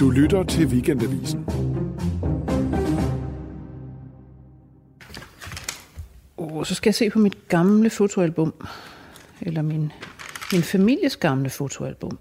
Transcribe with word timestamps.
Du 0.00 0.10
lytter 0.10 0.42
til 0.42 0.66
Weekendavisen. 0.66 1.46
Oh, 6.36 6.64
så 6.64 6.74
skal 6.74 6.88
jeg 6.88 6.94
se 6.94 7.10
på 7.10 7.18
mit 7.18 7.48
gamle 7.48 7.90
fotoalbum. 7.90 8.54
Eller 9.40 9.62
min, 9.62 9.92
min 10.52 10.62
families 10.62 11.16
gamle 11.16 11.50
fotoalbum. 11.50 12.18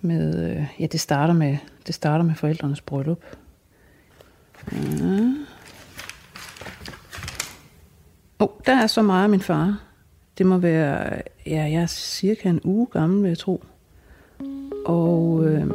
Med, 0.00 0.50
øh, 0.50 0.66
ja, 0.80 0.86
det 0.86 1.00
starter 1.00 1.34
med, 1.34 1.56
det 1.86 1.94
starter 1.94 2.24
med 2.24 2.34
forældrenes 2.34 2.80
bryllup. 2.80 3.22
Ja. 4.72 5.34
Oh, 8.38 8.48
der 8.66 8.76
er 8.82 8.86
så 8.86 9.02
meget 9.02 9.24
af 9.24 9.30
min 9.30 9.40
far. 9.40 9.82
Det 10.38 10.46
må 10.46 10.58
være, 10.58 11.22
ja, 11.46 11.62
jeg 11.62 11.82
er 11.82 11.86
cirka 11.86 12.48
en 12.48 12.60
uge 12.64 12.86
gammel, 12.86 13.22
vil 13.22 13.28
jeg 13.28 13.38
tro. 13.38 13.64
Og 14.84 15.44
øh, 15.44 15.66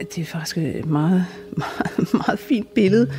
det 0.00 0.18
er 0.18 0.24
faktisk 0.24 0.58
et 0.58 0.86
meget, 0.86 1.24
meget, 1.56 2.14
meget 2.14 2.38
fint 2.38 2.74
billede. 2.74 3.10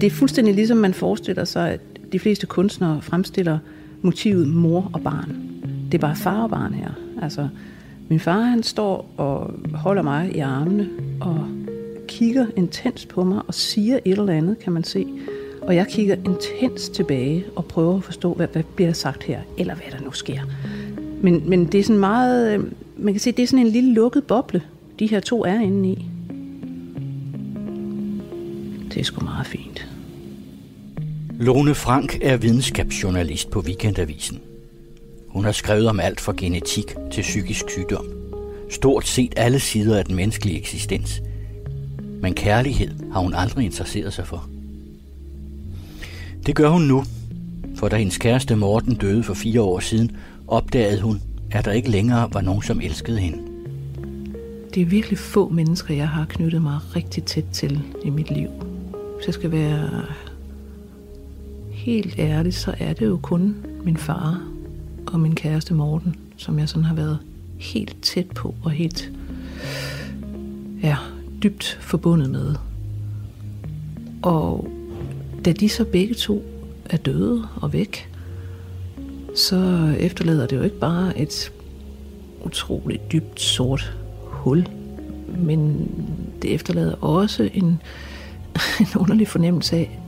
Det 0.00 0.06
er 0.06 0.10
fuldstændig 0.10 0.54
ligesom 0.54 0.76
man 0.76 0.94
forestiller 0.94 1.44
sig, 1.44 1.70
at 1.70 1.80
de 2.12 2.18
fleste 2.18 2.46
kunstnere 2.46 3.02
fremstiller 3.02 3.58
motivet 4.02 4.48
mor 4.48 4.90
og 4.92 5.00
barn. 5.00 5.36
Det 5.92 5.98
er 5.98 6.00
bare 6.00 6.16
far 6.16 6.42
og 6.42 6.50
barn 6.50 6.74
her. 6.74 6.90
Altså, 7.22 7.48
min 8.08 8.20
far 8.20 8.40
han 8.40 8.62
står 8.62 9.10
og 9.16 9.54
holder 9.74 10.02
mig 10.02 10.36
i 10.36 10.38
armene 10.38 10.88
og 11.20 11.48
kigger 12.08 12.46
intens 12.56 13.06
på 13.06 13.24
mig 13.24 13.42
og 13.46 13.54
siger 13.54 13.98
et 14.04 14.18
eller 14.18 14.32
andet, 14.32 14.58
kan 14.58 14.72
man 14.72 14.84
se. 14.84 15.06
Og 15.62 15.74
jeg 15.74 15.86
kigger 15.86 16.16
intens 16.24 16.88
tilbage 16.88 17.44
og 17.56 17.64
prøver 17.64 17.96
at 17.96 18.04
forstå, 18.04 18.34
hvad, 18.34 18.46
hvad 18.52 18.62
bliver 18.62 18.88
der 18.88 18.94
sagt 18.94 19.22
her, 19.22 19.40
eller 19.58 19.74
hvad 19.74 19.98
der 19.98 20.04
nu 20.04 20.12
sker. 20.12 20.40
Men, 21.22 21.42
men 21.46 21.66
det 21.66 21.80
er 21.80 21.84
sådan 21.84 22.00
meget, 22.00 22.54
øhm, 22.54 22.74
man 22.96 23.14
kan 23.14 23.20
se, 23.20 23.32
det 23.32 23.42
er 23.42 23.46
sådan 23.46 23.66
en 23.66 23.72
lille 23.72 23.94
lukket 23.94 24.24
boble, 24.24 24.62
de 24.98 25.06
her 25.06 25.20
to 25.20 25.44
er 25.44 25.60
inde 25.60 25.88
i. 25.88 26.06
Det 28.94 29.00
er 29.00 29.04
sgu 29.04 29.24
meget 29.24 29.46
fint. 29.46 29.88
Lone 31.38 31.74
Frank 31.74 32.18
er 32.22 32.36
videnskabsjournalist 32.36 33.50
på 33.50 33.60
Weekendavisen. 33.60 34.40
Hun 35.28 35.44
har 35.44 35.52
skrevet 35.52 35.88
om 35.88 36.00
alt 36.00 36.20
fra 36.20 36.34
genetik 36.36 36.94
til 37.12 37.22
psykisk 37.22 37.70
sygdom. 37.70 38.06
Stort 38.70 39.06
set 39.06 39.34
alle 39.36 39.60
sider 39.60 39.98
af 39.98 40.04
den 40.04 40.14
menneskelige 40.14 40.58
eksistens. 40.58 41.22
Men 42.22 42.34
kærlighed 42.34 42.90
har 43.12 43.20
hun 43.20 43.34
aldrig 43.34 43.64
interesseret 43.64 44.12
sig 44.12 44.26
for. 44.26 44.48
Det 46.46 46.54
gør 46.54 46.68
hun 46.68 46.82
nu, 46.82 47.04
for 47.74 47.88
da 47.88 47.96
hendes 47.96 48.18
kæreste 48.18 48.56
Morten 48.56 48.94
døde 48.94 49.22
for 49.22 49.34
fire 49.34 49.62
år 49.62 49.80
siden, 49.80 50.16
opdagede 50.46 51.00
hun, 51.00 51.20
da 51.56 51.62
der 51.62 51.72
ikke 51.72 51.90
længere 51.90 52.28
var 52.32 52.40
nogen, 52.40 52.62
som 52.62 52.80
elskede 52.80 53.18
hende. 53.18 53.38
Det 54.74 54.82
er 54.82 54.86
virkelig 54.86 55.18
få 55.18 55.48
mennesker, 55.48 55.94
jeg 55.94 56.08
har 56.08 56.24
knyttet 56.24 56.62
mig 56.62 56.78
rigtig 56.96 57.24
tæt 57.24 57.44
til 57.52 57.82
i 58.04 58.10
mit 58.10 58.30
liv. 58.30 58.48
Hvis 59.16 59.26
jeg 59.26 59.34
skal 59.34 59.52
være 59.52 59.90
helt 61.70 62.18
ærlig, 62.18 62.54
så 62.54 62.74
er 62.78 62.92
det 62.92 63.06
jo 63.06 63.18
kun 63.22 63.56
min 63.84 63.96
far 63.96 64.42
og 65.06 65.20
min 65.20 65.34
kæreste 65.34 65.74
Morten, 65.74 66.16
som 66.36 66.58
jeg 66.58 66.68
sådan 66.68 66.84
har 66.84 66.94
været 66.94 67.18
helt 67.58 67.96
tæt 68.02 68.26
på 68.26 68.54
og 68.62 68.70
helt 68.70 69.12
ja, 70.82 70.96
dybt 71.42 71.78
forbundet 71.80 72.30
med. 72.30 72.54
Og 74.22 74.68
da 75.44 75.52
de 75.52 75.68
så 75.68 75.84
begge 75.84 76.14
to 76.14 76.44
er 76.84 76.96
døde 76.96 77.48
og 77.56 77.72
væk, 77.72 78.15
så 79.36 79.92
efterlader 79.98 80.46
det 80.46 80.56
jo 80.56 80.62
ikke 80.62 80.78
bare 80.78 81.18
et 81.18 81.52
utroligt 82.44 83.12
dybt 83.12 83.40
sort 83.40 83.96
hul, 84.22 84.68
men 85.38 85.90
det 86.42 86.54
efterlader 86.54 87.04
også 87.04 87.50
en, 87.54 87.64
en 88.80 88.86
underlig 88.96 89.28
fornemmelse 89.28 89.76
af, 89.76 90.00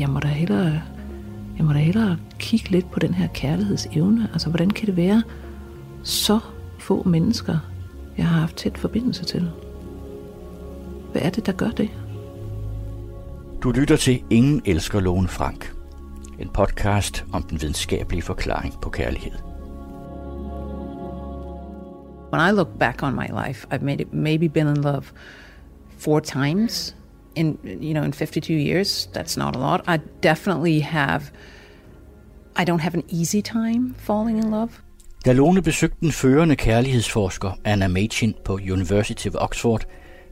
jeg 0.00 0.08
må 0.08 0.20
da 0.20 0.28
hellere, 0.28 0.82
jeg 1.58 1.66
må 1.66 1.72
da 1.72 1.78
hellere 1.78 2.16
kigge 2.38 2.70
lidt 2.70 2.90
på 2.90 2.98
den 2.98 3.14
her 3.14 3.26
kærlighedsevne. 3.26 4.28
Altså, 4.32 4.48
hvordan 4.48 4.70
kan 4.70 4.86
det 4.86 4.96
være 4.96 5.22
så 6.02 6.38
få 6.78 7.02
mennesker, 7.08 7.58
jeg 8.18 8.26
har 8.26 8.40
haft 8.40 8.56
tæt 8.56 8.78
forbindelse 8.78 9.24
til? 9.24 9.50
Hvad 11.12 11.22
er 11.22 11.30
det, 11.30 11.46
der 11.46 11.52
gør 11.52 11.70
det? 11.70 11.88
Du 13.62 13.70
lytter 13.70 13.96
til 13.96 14.22
Ingen 14.30 14.62
elsker 14.64 15.00
Lone 15.00 15.28
Frank. 15.28 15.79
En 16.40 16.48
podcast 16.48 17.24
om 17.32 17.42
den 17.42 17.60
videnskabelige 17.60 18.22
forklaring 18.22 18.74
på 18.82 18.90
kærlighed. 18.90 19.32
When 22.32 22.48
I 22.48 22.52
look 22.52 22.68
back 22.78 23.02
on 23.02 23.14
my 23.14 23.26
life, 23.46 23.66
I've 23.72 23.84
made 23.84 24.00
it, 24.00 24.12
maybe 24.12 24.48
been 24.48 24.68
in 24.68 24.82
love 24.82 25.02
four 25.98 26.20
times 26.20 26.96
in 27.34 27.58
you 27.64 27.92
know 27.92 28.04
in 28.04 28.12
52 28.12 28.54
years. 28.54 29.08
That's 29.16 29.38
not 29.38 29.56
a 29.56 29.58
lot. 29.58 29.80
I 29.88 29.98
definitely 30.22 30.80
have. 30.80 31.22
I 32.56 32.64
don't 32.64 32.80
have 32.80 32.94
an 32.94 33.04
easy 33.08 33.40
time 33.42 33.94
falling 33.98 34.38
in 34.38 34.50
love. 34.50 34.70
Da 35.24 35.32
Lone 35.32 35.62
besøgte 35.62 35.96
den 36.00 36.12
førende 36.12 36.56
kærlighedsforsker 36.56 37.50
Anna 37.64 37.88
Machin 37.88 38.34
på 38.44 38.52
University 38.52 39.28
of 39.28 39.34
Oxford, 39.34 39.84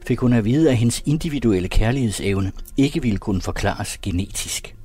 fik 0.07 0.19
hun 0.19 0.33
at 0.33 0.45
vide, 0.45 0.69
at 0.69 0.77
hendes 0.77 1.03
individuelle 1.05 1.69
kærlighedsevne 1.69 2.51
ikke 2.77 3.01
ville 3.01 3.17
kunne 3.17 3.41
forklares 3.41 3.97
genetisk. 3.97 4.75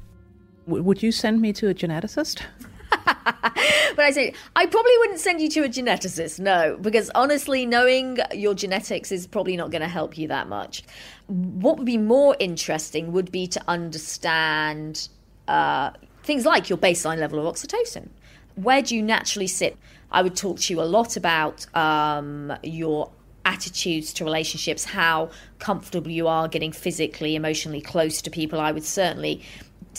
Would 0.66 1.02
you 1.02 1.12
send 1.12 1.41
me 1.41 1.52
to 1.54 1.69
a 1.69 1.75
geneticist? 1.75 2.42
but 2.91 3.98
I 3.98 4.10
say, 4.10 4.34
I 4.56 4.66
probably 4.66 4.92
wouldn't 4.98 5.20
send 5.20 5.41
you 5.41 5.48
to 5.50 5.64
a 5.64 5.69
geneticist, 5.69 6.41
no, 6.41 6.78
because 6.80 7.10
honestly, 7.14 7.66
knowing 7.66 8.19
your 8.32 8.54
genetics 8.54 9.12
is 9.12 9.26
probably 9.26 9.56
not 9.56 9.70
going 9.70 9.82
to 9.82 9.88
help 9.88 10.16
you 10.16 10.28
that 10.28 10.48
much. 10.48 10.82
What 11.26 11.76
would 11.76 11.86
be 11.86 11.98
more 11.98 12.36
interesting 12.38 13.12
would 13.12 13.30
be 13.30 13.47
to 13.48 13.62
understand 13.69 15.08
uh, 15.48 15.91
things 16.22 16.47
like 16.47 16.69
your 16.69 16.78
baseline 16.78 17.19
level 17.19 17.46
of 17.46 17.54
oxytocin. 17.54 18.08
Where 18.56 18.82
do 18.82 18.96
you 18.96 19.02
naturally 19.02 19.46
sit? 19.46 19.76
I 20.10 20.22
would 20.22 20.36
talk 20.36 20.60
to 20.60 20.72
you 20.72 20.81
a 20.81 20.84
lot 20.84 21.16
about 21.16 21.66
um, 21.76 22.52
your 22.62 23.10
attitudes 23.44 24.12
to 24.14 24.25
relationships, 24.25 24.84
how 24.84 25.31
comfortable 25.58 26.10
you 26.10 26.28
are 26.28 26.48
getting 26.48 26.72
physically, 26.72 27.36
emotionally 27.36 27.81
close 27.81 28.22
to 28.22 28.31
people. 28.31 28.60
I 28.60 28.72
would 28.72 28.84
certainly 28.84 29.42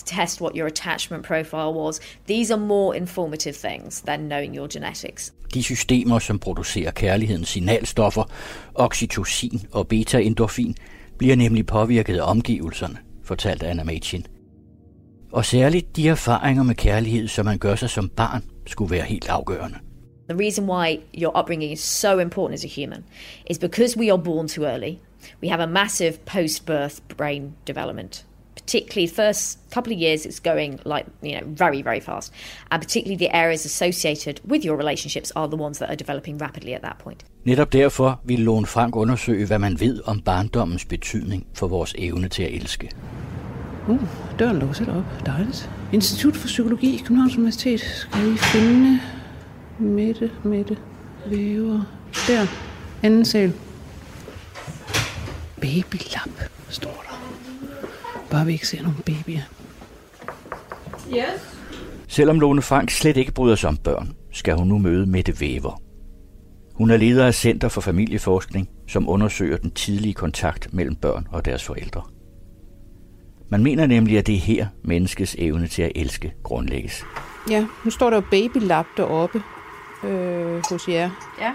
test 0.04 0.40
what 0.40 0.56
your 0.56 0.66
attachment 0.66 1.24
profile 1.24 1.72
was. 1.74 2.00
These 2.26 2.54
are 2.54 2.60
more 2.60 2.96
informative 2.96 3.54
things 3.56 4.00
than 4.00 4.20
knowing 4.20 4.56
your 4.56 4.68
genetics. 4.68 5.32
De 5.54 5.62
systemer, 5.62 6.18
som 6.18 6.38
producerer 6.38 6.90
kærlighedens 6.90 7.48
signalstoffer, 7.48 8.24
oxytocin 8.74 9.60
og 9.72 9.88
beta-endorfin, 9.88 10.74
bliver 11.18 11.36
nemlig 11.36 11.66
påvirket 11.66 12.18
af 12.18 12.30
omgivelserne, 12.30 12.98
fortalte 13.24 13.66
Anna 13.66 13.84
Machin. 13.84 14.26
Og 15.32 15.44
særligt 15.44 15.96
de 15.96 16.08
erfaringer 16.08 16.62
med 16.62 16.74
kærlighed, 16.74 17.28
som 17.28 17.44
man 17.44 17.58
gør 17.58 17.74
sig 17.74 17.90
som 17.90 18.08
barn, 18.08 18.44
skulle 18.66 18.90
være 18.90 19.04
helt 19.04 19.28
afgørende. 19.28 19.78
The 20.28 20.38
reason 20.38 20.66
why 20.66 20.98
your 21.14 21.38
upbringing 21.38 21.72
is 21.72 21.80
so 21.80 22.18
important 22.18 22.54
as 22.54 22.64
a 22.64 22.80
human 22.80 23.04
is 23.50 23.58
because 23.58 23.98
we 23.98 24.12
are 24.12 24.18
born 24.18 24.48
too 24.48 24.64
early. 24.64 24.98
We 25.42 25.48
have 25.48 25.62
a 25.62 25.66
massive 25.66 26.12
post 26.24 26.66
birth 26.66 26.94
brain 27.16 27.54
development. 27.66 28.25
Particularly, 28.66 29.06
the 29.06 29.14
first 29.14 29.58
couple 29.74 29.92
of 29.92 29.98
years, 30.00 30.26
it's 30.26 30.40
going 30.40 30.80
like, 30.84 31.06
you 31.22 31.32
know, 31.32 31.46
very, 31.46 31.82
very 31.82 32.00
fast. 32.00 32.32
And 32.70 32.82
particularly 32.82 33.16
the 33.26 33.36
areas 33.36 33.64
associated 33.64 34.40
with 34.50 34.64
your 34.64 34.76
relationships 34.76 35.32
are 35.36 35.48
the 35.48 35.56
ones 35.56 35.78
that 35.78 35.88
are 35.88 35.96
developing 35.96 36.38
rapidly 36.38 36.74
at 36.74 36.82
that 36.82 36.98
point. 36.98 37.24
Netop 37.44 37.72
derfor 37.72 38.20
vil 38.24 38.40
Lone 38.40 38.66
Frank 38.66 38.96
undersøge, 38.96 39.46
hvad 39.46 39.58
man 39.58 39.80
ved 39.80 40.00
om 40.04 40.20
barndommens 40.20 40.84
betydning 40.84 41.46
for 41.54 41.68
vores 41.68 41.94
evne 41.98 42.28
til 42.28 42.42
at 42.42 42.52
elske. 42.52 42.90
Uh, 43.88 44.00
døren 44.38 44.58
låser 44.58 44.96
op. 44.96 45.26
Dejligt. 45.26 45.70
Institut 45.92 46.36
for 46.36 46.46
Psykologi, 46.46 47.02
Københavns 47.04 47.36
Universitet. 47.36 47.80
Skal 47.80 48.32
vi 48.32 48.36
finde 48.38 49.00
Mette, 49.78 50.30
Mette, 50.44 50.76
Væver. 51.26 51.82
Der. 52.28 52.46
Anden 53.02 53.24
sal. 53.24 53.52
Babylap, 55.60 56.30
står. 56.68 57.05
Bare 58.30 58.46
vi 58.46 58.52
ikke 58.52 58.68
ser 58.68 58.82
nogle 58.82 58.96
babyer. 59.06 59.42
Yes. 61.10 61.56
Selvom 62.08 62.40
Lone 62.40 62.62
Frank 62.62 62.90
slet 62.90 63.16
ikke 63.16 63.32
bryder 63.32 63.56
sig 63.56 63.68
om 63.68 63.76
børn, 63.76 64.12
skal 64.32 64.54
hun 64.54 64.68
nu 64.68 64.78
møde 64.78 65.06
Mette 65.06 65.40
Væver. 65.40 65.82
Hun 66.74 66.90
er 66.90 66.96
leder 66.96 67.26
af 67.26 67.34
Center 67.34 67.68
for 67.68 67.80
Familieforskning, 67.80 68.68
som 68.88 69.08
undersøger 69.08 69.56
den 69.56 69.70
tidlige 69.70 70.14
kontakt 70.14 70.72
mellem 70.72 70.96
børn 70.96 71.26
og 71.30 71.44
deres 71.44 71.64
forældre. 71.64 72.02
Man 73.48 73.62
mener 73.62 73.86
nemlig, 73.86 74.18
at 74.18 74.26
det 74.26 74.34
er 74.34 74.38
her, 74.38 74.66
menneskets 74.84 75.36
evne 75.38 75.66
til 75.66 75.82
at 75.82 75.92
elske 75.94 76.32
grundlægges. 76.42 77.04
Ja, 77.50 77.66
nu 77.84 77.90
står 77.90 78.10
der 78.10 78.16
jo 78.16 78.22
babylap 78.30 78.86
deroppe 78.96 79.42
øh, 80.04 80.62
hos 80.70 80.88
jer. 80.88 81.10
Ja. 81.40 81.52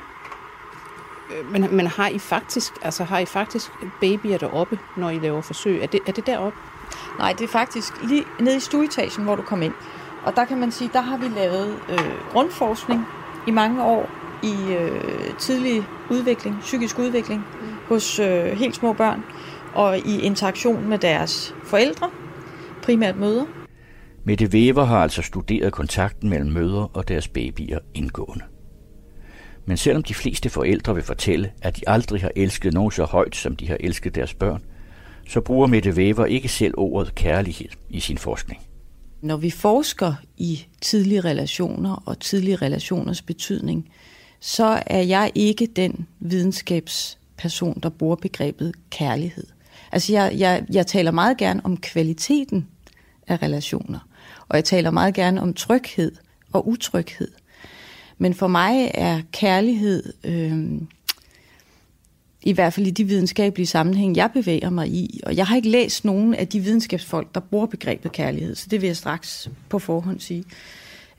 Men, 1.52 1.76
men 1.76 1.88
har 1.88 2.08
I 2.08 2.20
faktisk, 2.20 2.74
altså 2.82 3.04
har 3.04 3.20
I 3.20 3.26
faktisk 3.26 3.72
babyer 4.02 4.38
deroppe, 4.38 4.80
når 4.98 5.10
I 5.10 5.20
laver 5.20 5.42
forsøg? 5.42 5.82
Er 5.82 5.88
det, 5.88 6.00
er 6.08 6.12
det 6.12 6.26
deroppe? 6.26 6.60
Nej, 7.20 7.34
det 7.34 7.44
er 7.44 7.48
faktisk 7.48 8.04
lige 8.04 8.24
nede 8.40 8.58
i 8.58 8.60
stueetagen, 8.60 9.24
hvor 9.24 9.36
du 9.36 9.42
kom 9.42 9.62
ind. 9.62 9.74
Og 10.24 10.36
der 10.36 10.46
kan 10.46 10.58
man 10.58 10.72
sige, 10.72 10.90
der 10.94 11.02
har 11.02 11.18
vi 11.18 11.26
lavet 11.36 11.80
øh, 11.90 12.32
grundforskning 12.32 13.06
i 13.48 13.52
mange 13.52 13.84
år 13.84 14.10
i 14.44 14.74
øh, 14.74 15.04
tidlig 15.40 15.88
udvikling, 16.10 16.60
psykisk 16.60 17.00
udvikling. 17.00 17.46
Mm. 17.62 17.68
hos 17.88 18.20
øh, 18.20 18.46
helt 18.46 18.76
små 18.76 18.94
børn 18.94 19.24
og 19.74 19.98
i 19.98 20.20
interaktion 20.20 20.90
med 20.90 20.98
deres 20.98 21.56
forældre, 21.64 22.10
primært 22.84 23.16
mødre. 23.18 23.48
Mette 24.24 24.46
Weber 24.54 24.84
har 24.84 25.04
altså 25.04 25.22
studeret 25.22 25.74
kontakten 25.74 26.30
mellem 26.30 26.52
mødre 26.52 26.88
og 26.94 27.08
deres 27.08 27.28
babyer 27.28 27.80
indgående. 27.94 28.44
Men 29.66 29.78
selvom 29.78 30.04
de 30.04 30.14
fleste 30.14 30.50
forældre 30.50 30.96
vil 30.96 31.04
fortælle, 31.04 31.52
at 31.62 31.78
de 31.78 31.82
aldrig 31.88 32.22
har 32.22 32.32
elsket 32.36 32.74
nogen 32.74 32.92
så 32.92 33.06
højt, 33.06 33.36
som 33.36 33.56
de 33.56 33.68
har 33.68 33.78
elsket 33.80 34.16
deres 34.16 34.34
børn, 34.34 34.64
så 35.30 35.42
bruger 35.42 35.68
Mette 35.68 35.92
Weber 35.92 36.26
ikke 36.26 36.50
selv 36.50 36.74
ordet 36.78 37.16
kærlighed 37.16 37.70
i 37.90 38.00
sin 38.00 38.18
forskning. 38.18 38.62
Når 39.22 39.38
vi 39.38 39.50
forsker 39.50 40.14
i 40.38 40.66
tidlige 40.82 41.22
relationer 41.22 42.04
og 42.06 42.20
tidlige 42.20 42.56
relationers 42.56 43.22
betydning, 43.22 43.90
så 44.40 44.84
er 44.86 45.02
jeg 45.02 45.32
ikke 45.36 45.66
den 45.76 46.08
videnskabsperson, 46.20 47.80
der 47.84 47.90
bruger 47.90 48.16
begrebet 48.16 48.74
kærlighed. 48.90 49.48
Altså 49.92 50.14
jeg, 50.14 50.34
jeg, 50.38 50.64
jeg 50.70 50.88
taler 50.88 51.12
meget 51.12 51.38
gerne 51.38 51.66
om 51.66 51.78
kvaliteten 51.78 52.68
af 53.28 53.42
relationer, 53.42 54.00
og 54.50 54.56
jeg 54.56 54.66
taler 54.66 54.92
meget 54.92 55.14
gerne 55.14 55.42
om 55.42 55.54
tryghed 55.54 56.12
og 56.54 56.68
utryghed. 56.68 57.32
Men 58.22 58.34
for 58.34 58.48
mig 58.48 58.92
er 58.94 59.22
kærlighed, 59.32 60.14
øh, 60.24 60.82
i 62.44 62.54
hvert 62.54 62.74
fald 62.74 62.88
i 62.88 62.92
de 62.92 63.04
videnskabelige 63.04 63.68
sammenhæng, 63.68 64.16
jeg 64.16 64.30
bevæger 64.34 64.70
mig 64.70 64.88
i, 64.88 65.22
og 65.26 65.36
jeg 65.36 65.48
har 65.48 65.56
ikke 65.56 65.70
læst 65.70 66.06
nogen 66.06 66.34
af 66.34 66.48
de 66.48 66.60
videnskabsfolk, 66.60 67.36
der 67.36 67.40
bruger 67.40 67.66
begrebet 67.66 68.12
kærlighed, 68.12 68.56
så 68.56 68.68
det 68.72 68.82
vil 68.82 68.88
jeg 68.88 68.98
straks 68.98 69.50
på 69.70 69.80
forhånd 69.80 70.20
sige, 70.20 70.44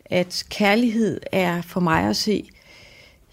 at 0.05 0.45
kærlighed 0.51 1.21
er 1.33 1.63
for 1.63 1.81
mig 1.81 2.09
at 2.09 2.17
se, 2.17 2.45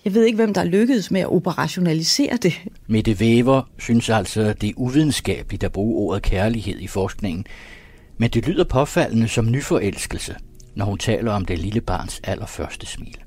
jeg 0.06 0.14
ved 0.14 0.26
ikke, 0.26 0.36
hvem 0.36 0.54
der 0.54 0.62
er 0.62 0.66
lykkedes 0.66 1.12
med 1.12 1.22
at 1.22 1.32
operationalisere 1.32 2.38
det. 2.38 2.54
Mette 2.88 3.20
Væver 3.20 3.62
synes 3.80 4.10
altså, 4.10 4.42
at 4.42 4.62
det 4.62 4.70
er 4.70 4.74
uvidenskabeligt 4.78 5.64
at 5.64 5.72
bruge 5.72 5.96
ordet 5.96 6.24
kærlighed 6.24 6.80
i 6.80 6.88
forskningen, 6.88 7.46
men 8.18 8.30
det 8.30 8.48
lyder 8.48 8.64
påfaldende 8.64 9.28
som 9.28 9.52
nyforelskelse, 9.52 10.36
når 10.76 10.86
hun 10.86 10.98
taler 10.98 11.32
om 11.32 11.46
det 11.46 11.60
lille 11.60 11.82
barns 11.82 12.22
allerførste 12.24 12.86
smil. 12.86 13.18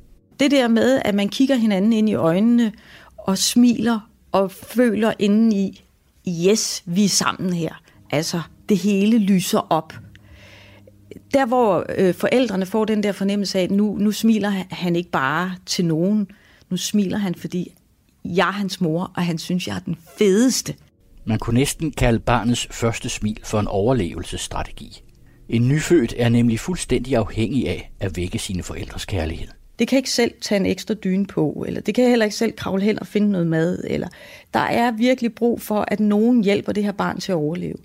Det 0.43 0.51
der 0.51 0.69
med, 0.69 1.03
at 1.05 1.15
man 1.15 1.29
kigger 1.29 1.55
hinanden 1.55 1.93
ind 1.93 2.09
i 2.09 2.15
øjnene 2.15 2.73
og 3.17 3.39
smiler 3.39 4.11
og 4.33 4.51
føler 4.51 5.13
indeni, 5.19 5.85
yes, 6.29 6.83
vi 6.87 7.05
er 7.05 7.09
sammen 7.09 7.53
her. 7.53 7.83
Altså, 8.11 8.41
det 8.69 8.79
hele 8.79 9.19
lyser 9.19 9.59
op. 9.59 9.93
Der, 11.35 11.47
hvor 11.47 11.87
øh, 11.99 12.15
forældrene 12.15 12.67
får 12.67 12.85
den 12.85 13.03
der 13.03 13.13
fornemmelse 13.13 13.59
af, 13.59 13.63
at 13.63 13.71
nu, 13.71 13.97
nu 13.99 14.13
smiler 14.13 14.51
han 14.71 14.97
ikke 14.97 15.11
bare 15.11 15.55
til 15.67 15.85
nogen, 15.85 16.27
nu 16.71 16.77
smiler 16.77 17.19
han, 17.19 17.35
fordi 17.35 17.73
jeg 18.25 18.49
er 18.49 18.53
hans 18.53 18.81
mor, 18.81 19.13
og 19.17 19.23
han 19.27 19.39
synes, 19.39 19.69
jeg 19.69 19.77
er 19.77 19.81
den 19.81 19.97
fedeste. 20.19 20.75
Man 21.25 21.39
kunne 21.39 21.59
næsten 21.59 21.91
kalde 21.91 22.19
barnets 22.19 22.69
første 22.71 23.09
smil 23.09 23.41
for 23.45 23.61
en 23.61 23.69
overlevelsesstrategi. 23.69 25.03
En 25.49 25.69
nyfødt 25.69 26.15
er 26.17 26.29
nemlig 26.29 26.61
fuldstændig 26.61 27.17
afhængig 27.17 27.69
af 27.69 27.93
at 28.01 28.17
vække 28.17 28.39
sine 28.39 28.63
forældres 28.63 29.05
kærlighed. 29.05 29.49
Det 29.83 29.89
kan 29.89 29.97
ikke 29.97 30.11
selv 30.11 30.33
tage 30.41 30.61
en 30.61 30.67
ekstra 30.67 30.95
dyne 30.95 31.27
på, 31.27 31.65
eller 31.67 31.81
det 31.81 31.95
kan 31.95 32.09
heller 32.09 32.25
ikke 32.25 32.37
selv 32.37 32.53
kravle 32.53 32.83
hen 32.83 32.99
og 32.99 33.07
finde 33.07 33.31
noget 33.31 33.47
mad. 33.47 33.85
Eller 33.87 34.09
der 34.55 34.61
er 34.61 34.91
virkelig 34.91 35.35
brug 35.35 35.61
for, 35.61 35.85
at 35.89 36.01
nogen 36.01 36.45
hjælper 36.45 36.73
det 36.73 36.85
her 36.85 36.93
barn 36.93 37.21
til 37.21 37.33
at 37.33 37.37
overleve. 37.37 37.77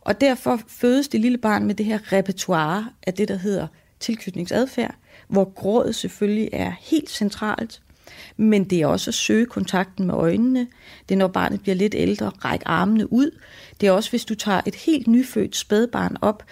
Og 0.00 0.20
derfor 0.20 0.60
fødes 0.68 1.08
det 1.08 1.20
lille 1.20 1.38
barn 1.38 1.64
med 1.64 1.74
det 1.74 1.86
her 1.86 2.12
repertoire 2.12 2.86
af 3.06 3.14
det, 3.14 3.28
der 3.28 3.36
hedder 3.36 3.66
tilknytningsadfærd, 4.00 4.94
hvor 5.28 5.52
grådet 5.54 5.94
selvfølgelig 5.94 6.48
er 6.52 6.72
helt 6.80 7.10
centralt, 7.10 7.80
men 8.36 8.64
det 8.64 8.82
er 8.82 8.86
også 8.86 9.10
at 9.10 9.14
søge 9.14 9.46
kontakten 9.46 10.06
med 10.06 10.14
øjnene. 10.14 10.66
Det 11.08 11.14
er, 11.14 11.18
når 11.18 11.28
barnet 11.28 11.60
bliver 11.60 11.74
lidt 11.74 11.94
ældre, 11.94 12.28
række 12.28 12.68
armene 12.68 13.12
ud. 13.12 13.30
Det 13.80 13.86
er 13.86 13.90
også, 13.90 14.10
hvis 14.10 14.24
du 14.24 14.34
tager 14.34 14.60
et 14.66 14.74
helt 14.74 15.06
nyfødt 15.06 15.56
spædbarn 15.56 16.16
op, 16.20 16.42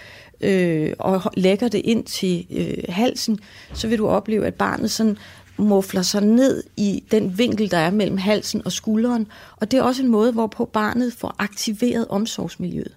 øh, 0.44 0.92
og 0.98 1.32
lægger 1.36 1.68
det 1.68 1.80
ind 1.84 2.04
til 2.04 2.46
øh, 2.50 2.84
halsen, 2.88 3.38
så 3.72 3.88
vil 3.88 3.98
du 3.98 4.08
opleve, 4.08 4.46
at 4.46 4.54
barnet 4.54 4.90
sådan 4.90 5.16
mufler 5.56 6.02
sig 6.02 6.22
ned 6.22 6.62
i 6.76 7.04
den 7.10 7.38
vinkel, 7.38 7.70
der 7.70 7.78
er 7.78 7.90
mellem 7.90 8.18
halsen 8.18 8.62
og 8.64 8.72
skulderen. 8.72 9.26
Og 9.56 9.70
det 9.70 9.78
er 9.78 9.82
også 9.82 10.02
en 10.02 10.08
måde, 10.08 10.32
hvorpå 10.32 10.64
barnet 10.64 11.12
får 11.12 11.34
aktiveret 11.38 12.08
omsorgsmiljøet. 12.08 12.96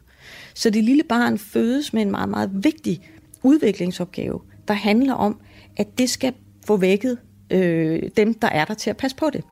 Så 0.53 0.69
det 0.69 0.83
lille 0.83 1.03
barn 1.03 1.37
fødes 1.37 1.93
med 1.93 2.01
en 2.01 2.11
meget, 2.11 2.29
meget 2.29 2.49
vigtig 2.53 3.09
udviklingsopgave, 3.43 4.41
der 4.67 4.73
handler 4.73 5.13
om, 5.13 5.39
at 5.77 5.97
det 5.97 6.09
skal 6.09 6.33
få 6.67 6.77
vækket 6.77 7.17
øh, 7.51 8.01
dem, 8.17 8.33
der 8.33 8.47
er 8.47 8.65
der 8.65 8.73
til 8.73 8.89
at 8.89 8.97
passe 8.97 9.17
på 9.17 9.29
det. 9.33 9.43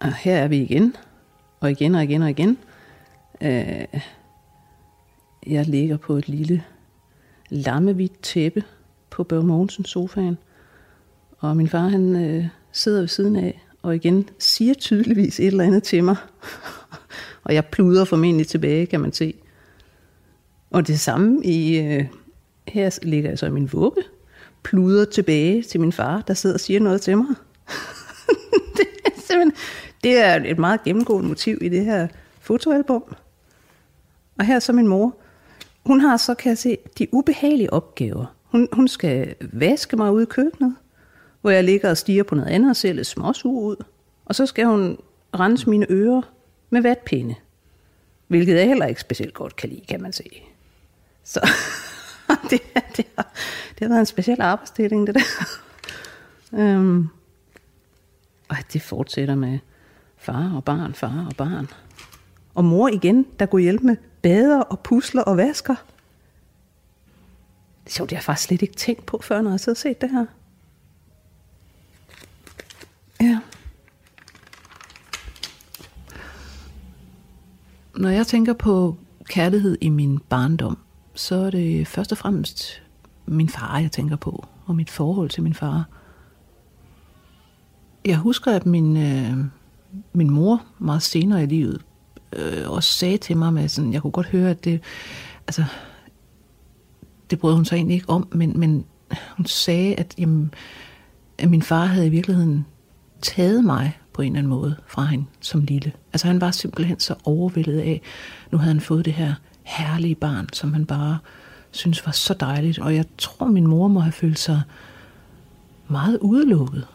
Og 0.00 0.14
her 0.14 0.36
er 0.36 0.48
vi 0.48 0.56
igen, 0.56 0.96
og 1.60 1.70
igen 1.70 1.94
og 1.94 2.02
igen 2.02 2.22
og 2.22 2.30
igen. 2.30 2.58
Øh, 3.40 3.84
jeg 5.46 5.66
ligger 5.66 5.96
på 5.96 6.16
et 6.16 6.28
lille 6.28 6.64
lammehvidt 7.48 8.22
tæppe 8.22 8.64
på 9.10 9.24
Børge 9.24 9.44
Mogensens 9.46 9.90
sofaen. 9.90 10.38
Og 11.38 11.56
min 11.56 11.68
far 11.68 11.88
han 11.88 12.16
øh, 12.16 12.46
sidder 12.72 13.00
ved 13.00 13.08
siden 13.08 13.36
af, 13.36 13.62
og 13.82 13.96
igen 13.96 14.28
siger 14.38 14.74
tydeligvis 14.74 15.40
et 15.40 15.46
eller 15.46 15.64
andet 15.64 15.82
til 15.82 16.04
mig. 16.04 16.16
og 17.44 17.54
jeg 17.54 17.66
pluder 17.66 18.04
formentlig 18.04 18.46
tilbage, 18.46 18.86
kan 18.86 19.00
man 19.00 19.12
se. 19.12 19.34
Og 20.70 20.86
det 20.86 21.00
samme 21.00 21.44
i, 21.44 21.78
øh, 21.78 22.04
her 22.68 22.98
ligger 23.02 23.30
jeg 23.30 23.38
så 23.38 23.46
i 23.46 23.50
min 23.50 23.72
vugge, 23.72 24.02
pluder 24.62 25.04
tilbage 25.04 25.62
til 25.62 25.80
min 25.80 25.92
far, 25.92 26.20
der 26.20 26.34
sidder 26.34 26.54
og 26.54 26.60
siger 26.60 26.80
noget 26.80 27.00
til 27.00 27.16
mig. 27.16 27.26
det, 28.76 28.86
er 29.34 29.50
det 30.04 30.18
er 30.18 30.44
et 30.44 30.58
meget 30.58 30.82
gennemgående 30.84 31.28
motiv 31.28 31.58
i 31.62 31.68
det 31.68 31.84
her 31.84 32.08
fotoalbum. 32.40 33.02
Og 34.38 34.44
her 34.44 34.56
er 34.56 34.60
så 34.60 34.72
min 34.72 34.88
mor, 34.88 35.16
hun 35.86 36.00
har 36.00 36.16
så, 36.16 36.34
kan 36.34 36.48
jeg 36.48 36.58
se, 36.58 36.78
de 36.98 37.06
ubehagelige 37.12 37.72
opgaver. 37.72 38.26
Hun, 38.44 38.68
hun 38.72 38.88
skal 38.88 39.34
vaske 39.52 39.96
mig 39.96 40.12
ude 40.12 40.22
i 40.22 40.26
køkkenet, 40.26 40.76
hvor 41.40 41.50
jeg 41.50 41.64
ligger 41.64 41.90
og 41.90 41.96
stiger 41.96 42.22
på 42.22 42.34
noget 42.34 42.48
andet 42.48 42.70
og 42.70 42.76
ser 42.76 42.92
lidt 42.92 43.06
småsug 43.06 43.64
ud. 43.64 43.84
Og 44.24 44.34
så 44.34 44.46
skal 44.46 44.66
hun 44.66 44.98
rense 45.34 45.70
mine 45.70 45.86
ører 45.90 46.22
med 46.70 46.82
vatpinde. 46.82 47.34
Hvilket 48.28 48.56
jeg 48.56 48.66
heller 48.66 48.86
ikke 48.86 49.00
specielt 49.00 49.34
godt 49.34 49.56
kan 49.56 49.68
lide, 49.68 49.80
kan 49.88 50.02
man 50.02 50.12
se. 50.12 50.42
Så 51.24 51.40
det, 52.50 52.60
det, 52.96 53.06
har, 53.16 53.32
det 53.68 53.80
har 53.80 53.88
været 53.88 54.00
en 54.00 54.06
speciel 54.06 54.40
arbejdsdeling, 54.40 55.06
det 55.06 55.14
der. 55.14 55.46
øhm. 56.58 57.08
og 58.48 58.56
det 58.72 58.82
fortsætter 58.82 59.34
med 59.34 59.58
far 60.16 60.52
og 60.56 60.64
barn, 60.64 60.94
far 60.94 61.26
og 61.30 61.36
barn. 61.36 61.68
Og 62.54 62.64
mor 62.64 62.88
igen, 62.88 63.26
der 63.38 63.46
går 63.46 63.58
hjælpe 63.58 63.86
med 63.86 63.96
bader 64.26 64.60
og 64.60 64.80
pusler 64.80 65.22
og 65.22 65.36
vasker. 65.36 65.74
Det 67.84 67.86
er 67.86 67.90
sjovt, 67.90 68.10
det 68.10 68.16
har 68.16 68.20
jeg 68.20 68.24
faktisk 68.24 68.46
slet 68.46 68.62
ikke 68.62 68.74
tænkt 68.74 69.06
på 69.06 69.20
før, 69.22 69.42
når 69.42 69.50
jeg 69.50 69.60
har 69.66 69.74
set 69.74 70.00
det 70.00 70.10
her. 70.10 70.26
Ja. 73.20 73.40
Når 77.96 78.08
jeg 78.08 78.26
tænker 78.26 78.52
på 78.52 78.96
kærlighed 79.24 79.78
i 79.80 79.88
min 79.88 80.18
barndom, 80.18 80.78
så 81.14 81.34
er 81.34 81.50
det 81.50 81.88
først 81.88 82.12
og 82.12 82.18
fremmest 82.18 82.82
min 83.26 83.48
far, 83.48 83.78
jeg 83.78 83.92
tænker 83.92 84.16
på, 84.16 84.46
og 84.64 84.76
mit 84.76 84.90
forhold 84.90 85.30
til 85.30 85.42
min 85.42 85.54
far. 85.54 85.84
Jeg 88.04 88.16
husker, 88.16 88.52
at 88.52 88.66
min, 88.66 88.96
øh, 88.96 89.44
min 90.12 90.30
mor 90.30 90.64
meget 90.78 91.02
senere 91.02 91.42
i 91.42 91.46
livet 91.46 91.85
øh, 92.38 92.70
også 92.70 92.92
sagde 92.92 93.16
til 93.16 93.36
mig, 93.36 93.52
med 93.52 93.68
sådan, 93.68 93.92
jeg 93.92 94.02
kunne 94.02 94.10
godt 94.10 94.26
høre, 94.26 94.50
at 94.50 94.64
det, 94.64 94.80
altså, 95.46 95.64
det 97.30 97.38
brød 97.38 97.54
hun 97.54 97.64
sig 97.64 97.76
egentlig 97.76 97.94
ikke 97.94 98.10
om, 98.10 98.28
men, 98.32 98.58
men 98.60 98.84
hun 99.36 99.46
sagde, 99.46 99.94
at, 99.94 100.14
jamen, 100.18 100.54
at 101.38 101.50
min 101.50 101.62
far 101.62 101.84
havde 101.84 102.06
i 102.06 102.10
virkeligheden 102.10 102.66
taget 103.22 103.64
mig 103.64 103.98
på 104.12 104.22
en 104.22 104.26
eller 104.26 104.38
anden 104.38 104.50
måde 104.50 104.76
fra 104.86 105.04
hende 105.04 105.24
som 105.40 105.60
lille. 105.60 105.92
Altså 106.12 106.26
han 106.26 106.40
var 106.40 106.50
simpelthen 106.50 107.00
så 107.00 107.14
overvældet 107.24 107.80
af, 107.80 108.00
nu 108.52 108.58
havde 108.58 108.74
han 108.74 108.80
fået 108.80 109.04
det 109.04 109.12
her 109.12 109.34
herlige 109.62 110.14
barn, 110.14 110.48
som 110.52 110.72
han 110.72 110.86
bare 110.86 111.18
synes 111.70 112.06
var 112.06 112.12
så 112.12 112.34
dejligt. 112.40 112.78
Og 112.78 112.94
jeg 112.94 113.04
tror, 113.18 113.46
min 113.46 113.66
mor 113.66 113.88
må 113.88 114.00
have 114.00 114.12
følt 114.12 114.38
sig 114.38 114.62
meget 115.88 116.18
udelukket. 116.18 116.86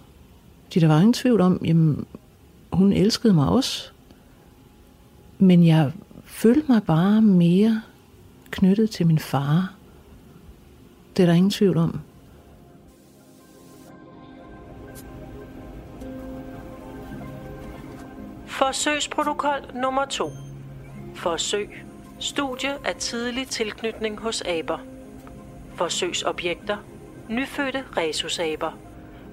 Fordi 0.64 0.80
der 0.80 0.88
var 0.88 0.98
ingen 0.98 1.14
tvivl 1.14 1.42
om, 1.42 1.62
jamen, 1.66 2.06
hun 2.74 2.94
elskede 2.94 3.34
mig 3.34 3.48
også. 3.48 3.92
Men 5.42 5.68
jeg 5.68 5.92
følte 6.24 6.72
mig 6.72 6.84
bare 6.84 7.22
mere 7.22 7.82
knyttet 8.52 8.90
til 8.90 9.08
min 9.08 9.20
far. 9.20 9.74
Det 11.18 11.24
er 11.24 11.28
der 11.28 11.34
ingen 11.34 11.52
tvivl 11.52 11.78
om. 11.78 12.00
Forsøgsprotokol 18.46 19.72
nummer 19.74 20.06
2. 20.06 20.30
Forsøg. 21.16 21.84
Studie 22.20 22.88
af 22.88 22.96
tidlig 22.96 23.48
tilknytning 23.48 24.20
hos 24.20 24.42
aber. 24.42 24.80
Forsøgsobjekter. 25.76 26.78
Nyfødte 27.30 27.84
rhesusaber. 27.98 28.72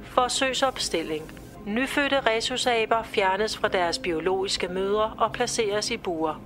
Forsøgsopstilling. 0.03 1.38
Nyfødte 1.69 2.21
rhesusaber 2.21 3.03
fjernes 3.03 3.57
fra 3.59 3.69
deres 3.69 3.99
biologiske 3.99 4.69
mødre 4.69 5.15
og 5.19 5.33
placeres 5.33 5.91
i 5.91 5.97
buer. 5.97 6.43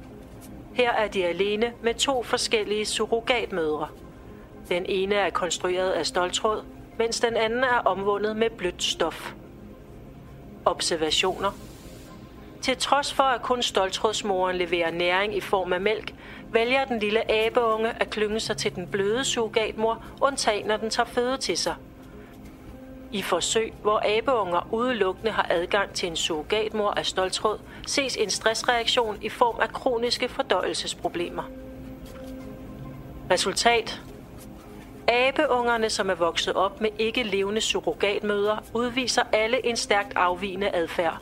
Her 0.74 0.92
er 0.92 1.08
de 1.08 1.24
alene 1.24 1.72
med 1.82 1.94
to 1.94 2.22
forskellige 2.22 2.86
surrogatmødre. 2.86 3.88
Den 4.68 4.86
ene 4.86 5.14
er 5.14 5.30
konstrueret 5.30 5.90
af 5.90 6.06
stoltråd, 6.06 6.64
mens 6.98 7.20
den 7.20 7.36
anden 7.36 7.64
er 7.64 7.78
omvundet 7.84 8.36
med 8.36 8.50
blødt 8.50 8.82
stof. 8.82 9.34
Observationer 10.64 11.50
Til 12.62 12.76
trods 12.76 13.14
for, 13.14 13.22
at 13.22 13.42
kun 13.42 13.62
stoltrådsmoren 13.62 14.56
leverer 14.56 14.90
næring 14.90 15.36
i 15.36 15.40
form 15.40 15.72
af 15.72 15.80
mælk, 15.80 16.14
vælger 16.52 16.84
den 16.84 16.98
lille 16.98 17.32
abeunge 17.32 17.92
at 18.00 18.10
klynge 18.10 18.40
sig 18.40 18.56
til 18.56 18.74
den 18.74 18.86
bløde 18.86 19.24
surrogatmor, 19.24 20.04
undtagen 20.20 20.66
når 20.66 20.76
den 20.76 20.90
tager 20.90 21.06
føde 21.06 21.36
til 21.36 21.58
sig– 21.58 21.74
i 23.12 23.22
forsøg, 23.22 23.72
hvor 23.82 24.18
abeunger 24.18 24.68
udelukkende 24.70 25.30
har 25.32 25.46
adgang 25.50 25.92
til 25.92 26.08
en 26.08 26.16
surrogatmor 26.16 26.90
af 26.90 27.06
stoltråd, 27.06 27.58
ses 27.86 28.16
en 28.16 28.30
stressreaktion 28.30 29.18
i 29.22 29.28
form 29.28 29.60
af 29.60 29.72
kroniske 29.72 30.28
fordøjelsesproblemer. 30.28 31.42
Resultat 33.30 34.00
Abeungerne, 35.08 35.90
som 35.90 36.10
er 36.10 36.14
vokset 36.14 36.54
op 36.54 36.80
med 36.80 36.90
ikke 36.98 37.22
levende 37.22 37.60
surrogatmøder, 37.60 38.56
udviser 38.74 39.22
alle 39.32 39.66
en 39.66 39.76
stærkt 39.76 40.12
afvigende 40.16 40.74
adfærd. 40.74 41.18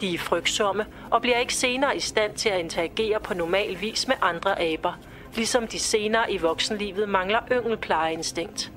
De 0.00 0.14
er 0.14 0.18
frygtsomme 0.18 0.86
og 1.10 1.22
bliver 1.22 1.38
ikke 1.38 1.54
senere 1.54 1.96
i 1.96 2.00
stand 2.00 2.34
til 2.34 2.48
at 2.48 2.60
interagere 2.60 3.20
på 3.20 3.34
normal 3.34 3.80
vis 3.80 4.08
med 4.08 4.16
andre 4.22 4.62
aber, 4.62 4.92
ligesom 5.34 5.66
de 5.66 5.78
senere 5.78 6.32
i 6.32 6.38
voksenlivet 6.38 7.08
mangler 7.08 7.40
yngelplejeinstinkt. 7.52 8.72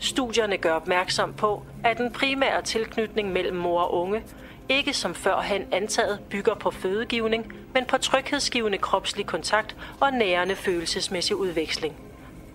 Studierne 0.00 0.56
gør 0.56 0.72
opmærksom 0.72 1.34
på, 1.34 1.62
at 1.84 1.98
den 1.98 2.12
primære 2.12 2.62
tilknytning 2.62 3.32
mellem 3.32 3.56
mor 3.56 3.80
og 3.80 3.94
unge 3.94 4.22
ikke 4.68 4.92
som 4.92 5.14
førhen 5.14 5.68
antaget 5.72 6.20
bygger 6.30 6.54
på 6.54 6.70
fødegivning, 6.70 7.52
men 7.74 7.84
på 7.84 7.98
tryghedsgivende 7.98 8.78
kropslig 8.78 9.26
kontakt 9.26 9.76
og 10.00 10.12
nærende 10.12 10.56
følelsesmæssig 10.56 11.36
udveksling. 11.36 11.96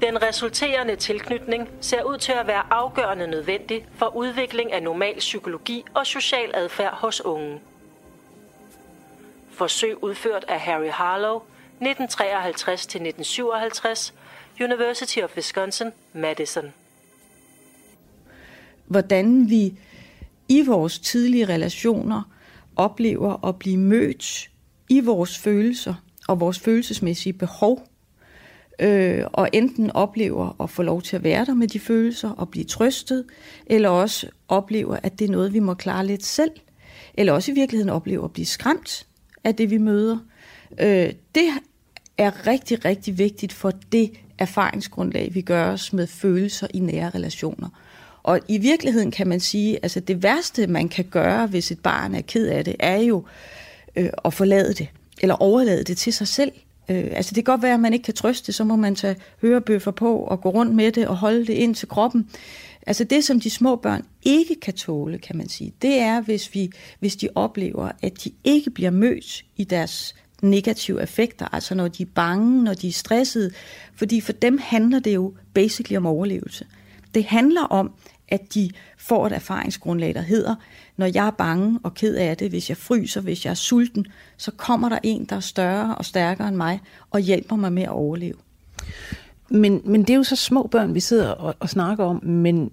Den 0.01 0.21
resulterende 0.21 0.95
tilknytning 0.95 1.69
ser 1.81 2.03
ud 2.03 2.17
til 2.17 2.31
at 2.31 2.47
være 2.47 2.63
afgørende 2.69 3.27
nødvendig 3.27 3.85
for 3.95 4.15
udvikling 4.15 4.73
af 4.73 4.83
normal 4.83 5.17
psykologi 5.17 5.85
og 5.93 6.07
social 6.07 6.51
adfærd 6.53 6.93
hos 6.93 7.25
unge. 7.25 7.61
Forsøg 9.51 10.03
udført 10.03 10.45
af 10.47 10.59
Harry 10.59 10.89
Harlow 10.89 11.41
1953-1957, 11.81 14.13
University 14.61 15.19
of 15.19 15.35
Wisconsin, 15.35 15.91
Madison 16.13 16.73
hvordan 18.91 19.49
vi 19.49 19.73
i 20.49 20.61
vores 20.61 20.99
tidlige 20.99 21.45
relationer 21.45 22.21
oplever 22.75 23.45
at 23.47 23.55
blive 23.55 23.77
mødt 23.77 24.49
i 24.89 24.99
vores 24.99 25.37
følelser 25.37 25.93
og 26.27 26.39
vores 26.39 26.59
følelsesmæssige 26.59 27.33
behov, 27.33 27.87
øh, 28.79 29.23
og 29.33 29.49
enten 29.53 29.91
oplever 29.91 30.61
at 30.61 30.69
få 30.69 30.83
lov 30.83 31.01
til 31.01 31.15
at 31.15 31.23
være 31.23 31.45
der 31.45 31.53
med 31.53 31.67
de 31.67 31.79
følelser 31.79 32.29
og 32.29 32.49
blive 32.49 32.65
trøstet, 32.65 33.25
eller 33.65 33.89
også 33.89 34.27
oplever, 34.47 34.97
at 35.03 35.19
det 35.19 35.25
er 35.25 35.31
noget, 35.31 35.53
vi 35.53 35.59
må 35.59 35.73
klare 35.73 36.05
lidt 36.05 36.25
selv, 36.25 36.51
eller 37.13 37.33
også 37.33 37.51
i 37.51 37.55
virkeligheden 37.55 37.89
oplever 37.89 38.25
at 38.25 38.33
blive 38.33 38.45
skræmt 38.45 39.07
af 39.43 39.55
det, 39.55 39.69
vi 39.69 39.77
møder. 39.77 40.17
Øh, 40.79 41.13
det 41.35 41.49
er 42.17 42.47
rigtig, 42.47 42.85
rigtig 42.85 43.17
vigtigt 43.17 43.53
for 43.53 43.71
det 43.91 44.11
erfaringsgrundlag, 44.37 45.29
vi 45.33 45.41
gør 45.41 45.71
os 45.71 45.93
med 45.93 46.07
følelser 46.07 46.67
i 46.73 46.79
nære 46.79 47.09
relationer. 47.09 47.69
Og 48.23 48.39
i 48.47 48.57
virkeligheden 48.57 49.11
kan 49.11 49.27
man 49.27 49.39
sige, 49.39 49.79
altså 49.83 49.99
det 49.99 50.23
værste, 50.23 50.67
man 50.67 50.89
kan 50.89 51.05
gøre, 51.05 51.47
hvis 51.47 51.71
et 51.71 51.79
barn 51.79 52.15
er 52.15 52.21
ked 52.21 52.47
af 52.47 52.65
det, 52.65 52.75
er 52.79 52.97
jo 52.97 53.23
øh, 53.95 54.09
at 54.25 54.33
forlade 54.33 54.73
det, 54.73 54.87
eller 55.21 55.35
overlade 55.35 55.83
det 55.83 55.97
til 55.97 56.13
sig 56.13 56.27
selv. 56.27 56.51
Øh, 56.89 57.07
altså 57.11 57.29
det 57.35 57.45
kan 57.45 57.53
godt 57.53 57.61
være, 57.61 57.73
at 57.73 57.79
man 57.79 57.93
ikke 57.93 58.03
kan 58.03 58.13
trøste, 58.13 58.53
så 58.53 58.63
må 58.63 58.75
man 58.75 58.95
tage 58.95 59.15
hørebøffer 59.41 59.91
på 59.91 60.17
og 60.17 60.41
gå 60.41 60.49
rundt 60.49 60.75
med 60.75 60.91
det 60.91 61.07
og 61.07 61.17
holde 61.17 61.47
det 61.47 61.53
ind 61.53 61.75
til 61.75 61.87
kroppen. 61.87 62.29
Altså 62.87 63.03
det, 63.03 63.23
som 63.23 63.39
de 63.39 63.49
små 63.49 63.75
børn 63.75 64.05
ikke 64.23 64.55
kan 64.55 64.73
tåle, 64.73 65.17
kan 65.17 65.37
man 65.37 65.49
sige, 65.49 65.73
det 65.81 65.99
er, 65.99 66.21
hvis, 66.21 66.53
vi, 66.53 66.71
hvis 66.99 67.15
de 67.15 67.29
oplever, 67.35 67.91
at 68.01 68.23
de 68.23 68.31
ikke 68.43 68.69
bliver 68.69 68.91
mødt 68.91 69.45
i 69.57 69.63
deres 69.63 70.15
negative 70.41 71.03
effekter, 71.03 71.47
altså 71.53 71.75
når 71.75 71.87
de 71.87 72.03
er 72.03 72.07
bange, 72.15 72.63
når 72.63 72.73
de 72.73 72.87
er 72.87 72.91
stressede, 72.91 73.51
fordi 73.95 74.21
for 74.21 74.31
dem 74.31 74.59
handler 74.61 74.99
det 74.99 75.15
jo 75.15 75.33
basically 75.53 75.97
om 75.97 76.05
overlevelse. 76.05 76.65
Det 77.13 77.25
handler 77.25 77.61
om, 77.61 77.91
at 78.27 78.53
de 78.53 78.69
får 78.97 79.27
et 79.27 79.33
erfaringsgrundlag, 79.33 80.13
der 80.13 80.21
hedder, 80.21 80.55
når 80.97 81.05
jeg 81.05 81.27
er 81.27 81.31
bange 81.31 81.79
og 81.83 81.93
ked 81.93 82.15
af 82.15 82.37
det, 82.37 82.49
hvis 82.49 82.69
jeg 82.69 82.77
fryser, 82.77 83.21
hvis 83.21 83.45
jeg 83.45 83.51
er 83.51 83.55
sulten, 83.55 84.07
så 84.37 84.51
kommer 84.51 84.89
der 84.89 84.99
en, 85.03 85.25
der 85.25 85.35
er 85.35 85.39
større 85.39 85.95
og 85.95 86.05
stærkere 86.05 86.47
end 86.47 86.55
mig, 86.55 86.79
og 87.11 87.19
hjælper 87.19 87.55
mig 87.55 87.73
med 87.73 87.83
at 87.83 87.89
overleve. 87.89 88.35
Men, 89.49 89.81
men 89.85 90.01
det 90.01 90.09
er 90.09 90.17
jo 90.17 90.23
så 90.23 90.35
små 90.35 90.67
børn, 90.67 90.93
vi 90.93 90.99
sidder 90.99 91.29
og, 91.29 91.55
og 91.59 91.69
snakker 91.69 92.05
om, 92.05 92.25
men 92.25 92.71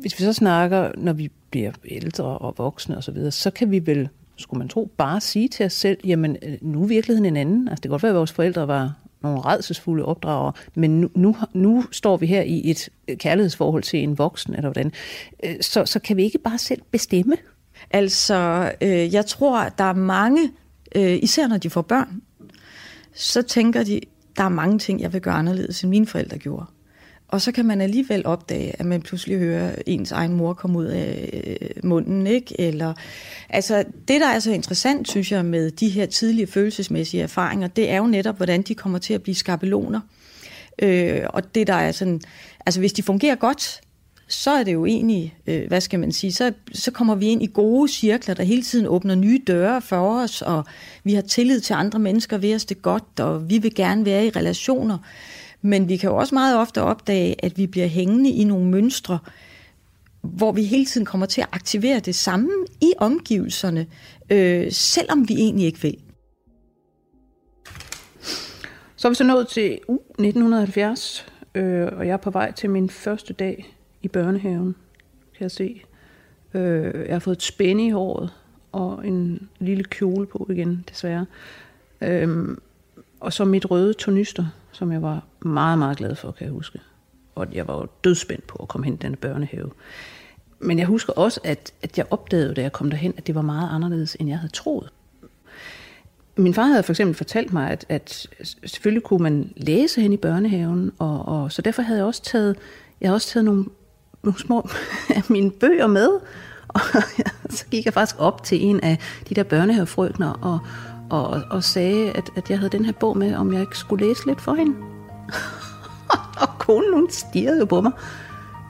hvis 0.00 0.18
vi 0.18 0.24
så 0.24 0.32
snakker, 0.32 0.90
når 0.96 1.12
vi 1.12 1.30
bliver 1.50 1.72
ældre 1.84 2.24
og 2.24 2.54
voksne 2.58 2.96
osv., 2.96 3.02
så, 3.02 3.12
videre, 3.12 3.30
så 3.30 3.50
kan 3.50 3.70
vi 3.70 3.86
vel, 3.86 4.08
skulle 4.36 4.58
man 4.58 4.68
tro, 4.68 4.90
bare 4.96 5.20
sige 5.20 5.48
til 5.48 5.66
os 5.66 5.72
selv, 5.72 5.98
jamen 6.04 6.36
øh, 6.42 6.58
nu 6.60 6.82
er 6.82 6.86
virkeligheden 6.86 7.26
en 7.26 7.36
anden. 7.36 7.68
Altså 7.68 7.80
det 7.80 7.82
kan 7.82 7.90
godt 7.90 8.02
være, 8.02 8.10
at 8.10 8.16
vores 8.16 8.32
forældre 8.32 8.68
var 8.68 8.94
nogle 9.26 9.40
redselsfulde 9.40 10.04
opdrager, 10.04 10.52
men 10.74 11.00
nu, 11.00 11.10
nu, 11.14 11.36
nu 11.52 11.84
står 11.92 12.16
vi 12.16 12.26
her 12.26 12.42
i 12.42 12.70
et 12.70 12.88
kærlighedsforhold 13.18 13.82
til 13.82 14.02
en 14.02 14.18
voksen, 14.18 14.54
eller 14.54 14.70
hvordan. 14.70 14.92
Øh, 15.44 15.54
så, 15.60 15.86
så 15.86 15.98
kan 15.98 16.16
vi 16.16 16.22
ikke 16.22 16.38
bare 16.38 16.58
selv 16.58 16.82
bestemme? 16.90 17.36
Altså, 17.90 18.72
øh, 18.80 19.14
jeg 19.14 19.26
tror, 19.26 19.68
der 19.78 19.84
er 19.84 19.94
mange, 19.94 20.50
øh, 20.94 21.18
især 21.22 21.46
når 21.46 21.58
de 21.58 21.70
får 21.70 21.82
børn, 21.82 22.22
så 23.14 23.42
tænker 23.42 23.84
de, 23.84 24.00
der 24.36 24.44
er 24.44 24.48
mange 24.48 24.78
ting, 24.78 25.00
jeg 25.00 25.12
vil 25.12 25.20
gøre 25.20 25.34
anderledes, 25.34 25.82
end 25.82 25.90
mine 25.90 26.06
forældre 26.06 26.38
gjorde. 26.38 26.66
Og 27.28 27.40
så 27.40 27.52
kan 27.52 27.64
man 27.64 27.80
alligevel 27.80 28.26
opdage, 28.26 28.72
at 28.78 28.86
man 28.86 29.02
pludselig 29.02 29.38
hører 29.38 29.74
ens 29.86 30.12
egen 30.12 30.32
mor 30.32 30.52
komme 30.52 30.78
ud 30.78 30.84
af 30.84 31.30
øh, 31.44 31.68
munden, 31.84 32.26
ikke? 32.26 32.60
Eller, 32.60 32.94
altså, 33.48 33.84
det, 34.08 34.20
der 34.20 34.26
er 34.26 34.38
så 34.38 34.50
interessant, 34.50 35.08
synes 35.08 35.32
jeg, 35.32 35.44
med 35.44 35.70
de 35.70 35.88
her 35.88 36.06
tidlige 36.06 36.46
følelsesmæssige 36.46 37.22
erfaringer, 37.22 37.68
det 37.68 37.90
er 37.90 37.96
jo 37.96 38.06
netop, 38.06 38.36
hvordan 38.36 38.62
de 38.62 38.74
kommer 38.74 38.98
til 38.98 39.14
at 39.14 39.22
blive 39.22 39.34
skabeloner. 39.34 40.00
Øh, 40.82 41.22
og 41.28 41.54
det, 41.54 41.66
der 41.66 41.74
er 41.74 41.92
sådan, 41.92 42.20
altså 42.66 42.80
hvis 42.80 42.92
de 42.92 43.02
fungerer 43.02 43.34
godt, 43.34 43.80
så 44.28 44.50
er 44.50 44.62
det 44.62 44.72
jo 44.72 44.86
egentlig, 44.86 45.36
øh, 45.46 45.68
hvad 45.68 45.80
skal 45.80 46.00
man 46.00 46.12
sige, 46.12 46.32
så, 46.32 46.52
så 46.72 46.90
kommer 46.90 47.14
vi 47.14 47.26
ind 47.26 47.42
i 47.42 47.50
gode 47.54 47.92
cirkler, 47.92 48.34
der 48.34 48.42
hele 48.42 48.62
tiden 48.62 48.86
åbner 48.86 49.14
nye 49.14 49.40
døre 49.46 49.82
for 49.82 50.22
os, 50.22 50.42
og 50.42 50.64
vi 51.04 51.14
har 51.14 51.22
tillid 51.22 51.60
til 51.60 51.74
andre 51.74 51.98
mennesker 51.98 52.38
ved 52.38 52.54
os 52.54 52.64
det 52.64 52.82
godt, 52.82 53.20
og 53.20 53.50
vi 53.50 53.58
vil 53.58 53.74
gerne 53.74 54.04
være 54.04 54.26
i 54.26 54.30
relationer. 54.30 54.98
Men 55.66 55.88
vi 55.88 55.96
kan 55.96 56.10
jo 56.10 56.16
også 56.16 56.34
meget 56.34 56.58
ofte 56.58 56.82
opdage, 56.82 57.44
at 57.44 57.58
vi 57.58 57.66
bliver 57.66 57.86
hængende 57.86 58.30
i 58.30 58.44
nogle 58.44 58.70
mønstre, 58.70 59.18
hvor 60.20 60.52
vi 60.52 60.64
hele 60.64 60.84
tiden 60.84 61.04
kommer 61.04 61.26
til 61.26 61.40
at 61.40 61.48
aktivere 61.52 62.00
det 62.00 62.14
samme 62.14 62.50
i 62.80 62.92
omgivelserne, 62.98 63.86
øh, 64.30 64.72
selvom 64.72 65.28
vi 65.28 65.34
egentlig 65.34 65.66
ikke 65.66 65.82
vil. 65.82 65.98
Så 68.96 69.08
er 69.08 69.10
vi 69.10 69.14
så 69.14 69.24
nået 69.24 69.48
til 69.48 69.78
U 69.88 69.94
1970, 69.94 71.26
øh, 71.54 71.88
og 71.92 72.06
jeg 72.06 72.12
er 72.12 72.16
på 72.16 72.30
vej 72.30 72.52
til 72.52 72.70
min 72.70 72.90
første 72.90 73.32
dag 73.32 73.74
i 74.02 74.08
børnehaven, 74.08 74.74
kan 75.36 75.42
jeg 75.42 75.50
se. 75.50 75.82
Øh, 76.54 77.06
jeg 77.06 77.14
har 77.14 77.18
fået 77.18 77.36
et 77.36 77.42
spænde 77.42 77.86
i 77.86 77.90
håret, 77.90 78.30
og 78.72 79.06
en 79.06 79.48
lille 79.58 79.84
kjole 79.84 80.26
på 80.26 80.46
igen, 80.50 80.84
desværre. 80.88 81.26
Øh, 82.00 82.56
og 83.20 83.32
så 83.32 83.44
mit 83.44 83.70
røde 83.70 83.94
tornyster, 83.94 84.46
som 84.76 84.92
jeg 84.92 85.02
var 85.02 85.22
meget, 85.40 85.78
meget 85.78 85.96
glad 85.96 86.14
for, 86.14 86.30
kan 86.30 86.44
jeg 86.44 86.52
huske. 86.52 86.80
Og 87.34 87.46
jeg 87.52 87.68
var 87.68 87.74
jo 87.74 87.86
dødspændt 88.04 88.46
på 88.46 88.56
at 88.62 88.68
komme 88.68 88.84
hen 88.84 88.94
i 88.94 88.96
den 88.96 89.16
børnehave. 89.16 89.70
Men 90.58 90.78
jeg 90.78 90.86
husker 90.86 91.12
også, 91.12 91.40
at, 91.44 91.72
at 91.82 91.98
jeg 91.98 92.06
opdagede, 92.10 92.54
da 92.54 92.62
jeg 92.62 92.72
kom 92.72 92.90
derhen, 92.90 93.14
at 93.16 93.26
det 93.26 93.34
var 93.34 93.42
meget 93.42 93.70
anderledes, 93.72 94.16
end 94.20 94.28
jeg 94.28 94.38
havde 94.38 94.52
troet. 94.52 94.90
Min 96.36 96.54
far 96.54 96.62
havde 96.62 96.82
for 96.82 96.92
eksempel 96.92 97.16
fortalt 97.16 97.52
mig, 97.52 97.70
at, 97.70 97.86
at 97.88 98.26
selvfølgelig 98.66 99.02
kunne 99.02 99.22
man 99.22 99.52
læse 99.56 100.00
hen 100.00 100.12
i 100.12 100.16
børnehaven, 100.16 100.92
og, 100.98 101.28
og 101.28 101.52
så 101.52 101.62
derfor 101.62 101.82
havde 101.82 101.98
jeg 101.98 102.06
også 102.06 102.22
taget, 102.22 102.56
jeg 103.00 103.08
havde 103.08 103.16
også 103.16 103.28
taget 103.28 103.44
nogle, 103.44 103.64
nogle 104.22 104.38
små 104.38 104.68
af 105.16 105.22
mine 105.28 105.50
bøger 105.50 105.86
med, 105.86 106.08
og 106.68 106.80
så 107.56 107.66
gik 107.70 107.84
jeg 107.84 107.94
faktisk 107.94 108.16
op 108.18 108.44
til 108.44 108.64
en 108.64 108.80
af 108.80 108.98
de 109.28 109.34
der 109.34 109.42
børnehavefrøkner 109.42 110.30
og, 110.30 110.58
og, 111.10 111.42
og 111.50 111.64
sagde, 111.64 112.10
at, 112.12 112.30
at 112.36 112.50
jeg 112.50 112.58
havde 112.58 112.70
den 112.70 112.84
her 112.84 112.92
bog 112.92 113.18
med, 113.18 113.34
om 113.34 113.52
jeg 113.52 113.60
ikke 113.60 113.78
skulle 113.78 114.06
læse 114.06 114.26
lidt 114.26 114.40
for 114.40 114.54
hende. 114.54 114.76
og 116.42 116.48
konen, 116.58 116.94
hun 116.94 117.10
stirrede 117.10 117.58
jo 117.58 117.64
på 117.64 117.80
mig. 117.80 117.92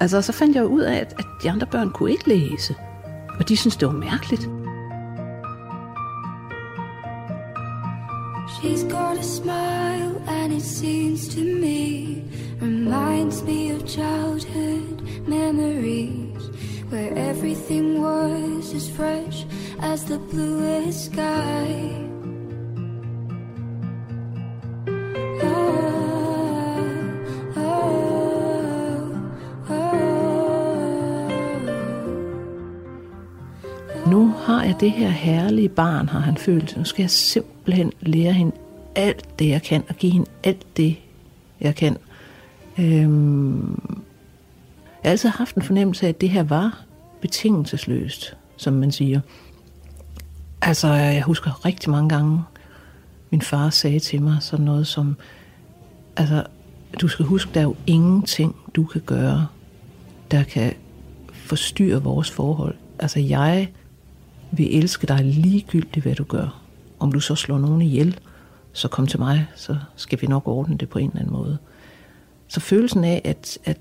Altså, 0.01 0.23
så 0.23 0.33
fandt 0.33 0.57
jeg 0.57 0.63
jo 0.63 0.69
ud 0.69 0.81
af, 0.81 0.97
at, 0.97 1.15
at 1.19 1.27
de 1.43 1.51
andre 1.51 1.67
børn 1.67 1.91
kunne 1.91 2.11
ikke 2.11 2.29
læse. 2.29 2.75
Og 3.39 3.49
de 3.49 3.57
synes 3.57 3.77
det 3.77 3.89
var 3.89 3.95
mærkeligt. 3.95 4.51
She's 8.49 8.89
got 8.89 9.19
a 9.19 9.23
smile 9.23 10.23
and 10.29 10.53
it 10.53 10.63
seems 10.63 11.29
to 11.29 11.41
me 11.41 12.17
Reminds 12.61 13.43
me 13.43 13.71
of 13.71 13.87
childhood 13.87 15.03
memories 15.29 16.49
where 16.91 17.13
everything 17.13 18.01
was 18.01 18.73
as 18.73 18.89
fresh 18.89 19.45
as 19.81 20.05
the 20.05 20.19
bluest 20.19 21.13
sky. 21.13 22.16
Jeg 34.67 34.81
det 34.81 34.91
her 34.91 35.09
herlige 35.09 35.69
barn, 35.69 36.09
har 36.09 36.21
han 36.21 36.37
følt. 36.37 36.77
Nu 36.77 36.85
skal 36.85 37.03
jeg 37.03 37.11
simpelthen 37.11 37.93
lære 38.01 38.33
hende 38.33 38.53
alt 38.95 39.39
det, 39.39 39.49
jeg 39.49 39.63
kan, 39.63 39.83
og 39.89 39.95
give 39.95 40.13
hende 40.13 40.31
alt 40.45 40.77
det, 40.77 40.97
jeg 41.61 41.75
kan. 41.75 41.97
Øhm, 42.79 43.83
jeg 45.03 45.09
har 45.09 45.11
altid 45.11 45.29
haft 45.29 45.57
en 45.57 45.63
fornemmelse 45.63 46.07
af, 46.07 46.09
at 46.09 46.21
det 46.21 46.31
her 46.31 46.43
var 46.43 46.85
betingelsesløst, 47.21 48.37
som 48.57 48.73
man 48.73 48.93
siger. 48.93 49.21
Altså, 50.63 50.89
jeg 50.89 51.23
husker 51.23 51.65
rigtig 51.65 51.91
mange 51.91 52.09
gange, 52.09 52.43
min 53.31 53.43
far 53.43 53.71
sagde 53.71 53.99
til 53.99 54.23
mig 54.23 54.37
sådan 54.41 54.65
noget 54.65 54.87
som, 54.87 55.17
altså, 56.17 56.45
du 57.01 57.09
skal 57.09 57.25
huske, 57.25 57.51
der 57.55 57.61
er 57.61 57.65
jo 57.65 57.77
ingenting, 57.87 58.57
du 58.75 58.85
kan 58.85 59.01
gøre, 59.01 59.47
der 60.31 60.43
kan 60.43 60.73
forstyrre 61.33 62.03
vores 62.03 62.31
forhold. 62.31 62.75
Altså, 62.99 63.21
jeg 63.21 63.69
vil 64.51 64.79
elske 64.79 65.07
dig 65.07 65.25
ligegyldigt, 65.25 66.05
hvad 66.05 66.15
du 66.15 66.25
gør. 66.25 66.63
Om 66.99 67.13
du 67.13 67.21
så 67.21 67.35
slår 67.35 67.59
nogen 67.59 67.83
ihjel, 67.83 68.19
så 68.73 68.89
kom 68.89 69.07
til 69.07 69.19
mig, 69.19 69.47
så 69.57 69.77
skal 69.97 70.21
vi 70.21 70.27
nok 70.27 70.49
ordne 70.49 70.77
det 70.77 70.89
på 70.89 70.99
en 70.99 71.09
eller 71.09 71.21
anden 71.21 71.33
måde. 71.33 71.59
Så 72.49 72.61
følelsen 72.61 73.05
af, 73.05 73.23
at, 73.25 73.59
at, 73.65 73.79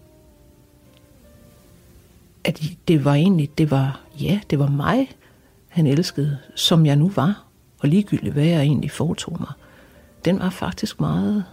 at 2.43 2.63
det 2.87 3.05
var 3.05 3.13
egentlig, 3.13 3.57
det 3.57 3.71
var, 3.71 4.01
ja, 4.19 4.39
det 4.49 4.59
var 4.59 4.67
mig, 4.67 5.09
han 5.67 5.87
elskede, 5.87 6.37
som 6.55 6.85
jeg 6.85 6.95
nu 6.95 7.11
var, 7.15 7.43
og 7.79 7.89
ligegyldigt 7.89 8.33
hvad 8.33 8.45
jeg 8.45 8.61
egentlig 8.61 8.91
foretog 8.91 9.37
mig, 9.39 9.51
den 10.25 10.39
var 10.39 10.49
faktisk 10.49 10.99
meget, 10.99 11.43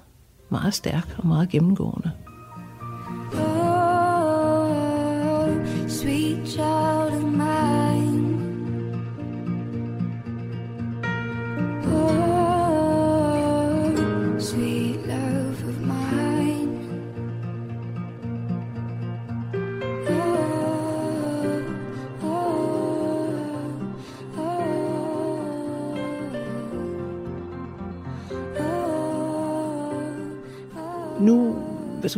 meget 0.49 0.75
stærk 0.75 1.15
og 1.19 1.27
meget 1.27 1.49
gennemgående. 1.49 2.11
Oh, 3.35 3.89
sweet 5.89 6.49
child 6.49 7.13
of 7.13 7.23
mine. 7.23 7.82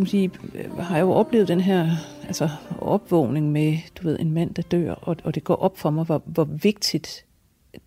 Man 0.02 0.08
sige, 0.08 0.30
har 0.78 0.96
jeg 0.96 1.02
jo 1.02 1.12
oplevet 1.12 1.48
den 1.48 1.60
her 1.60 1.90
altså, 2.26 2.48
opvågning 2.78 3.52
med 3.52 3.78
du 3.96 4.08
ved, 4.08 4.18
en 4.20 4.30
mand, 4.30 4.54
der 4.54 4.62
dør, 4.62 4.92
og, 4.92 5.16
og 5.24 5.34
det 5.34 5.44
går 5.44 5.54
op 5.54 5.78
for 5.78 5.90
mig, 5.90 6.04
hvor, 6.04 6.22
hvor 6.26 6.44
vigtigt 6.44 7.24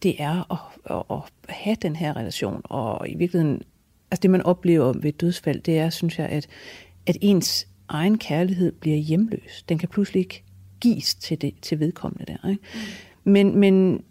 det 0.04 0.22
er 0.22 0.52
at, 0.52 0.96
at, 0.98 1.18
at 1.18 1.56
have 1.56 1.76
den 1.82 1.96
her 1.96 2.18
relation. 2.18 2.62
Og 2.64 3.10
i 3.10 3.16
virkeligheden, 3.16 3.62
altså 4.12 4.22
det 4.22 4.30
man 4.30 4.42
oplever 4.42 4.94
ved 4.94 5.12
dødsfald, 5.12 5.62
det 5.62 5.78
er, 5.78 5.90
synes 5.90 6.20
jeg, 6.20 6.30
at, 6.30 6.48
at 7.06 7.18
ens 7.22 7.68
egen 7.88 8.18
kærlighed 8.18 8.72
bliver 8.72 8.98
hjemløs. 8.98 9.64
Den 9.70 9.78
kan 9.78 9.90
pludselig 9.90 10.20
ikke 10.20 10.44
gives 10.82 11.16
til, 11.16 11.42
det, 11.42 11.54
til 11.62 11.80
vedkommende 11.80 12.26
der. 12.26 12.50
Ikke? 12.50 12.62
Mm. 13.24 13.32
Men, 13.32 13.60
men 13.60 14.04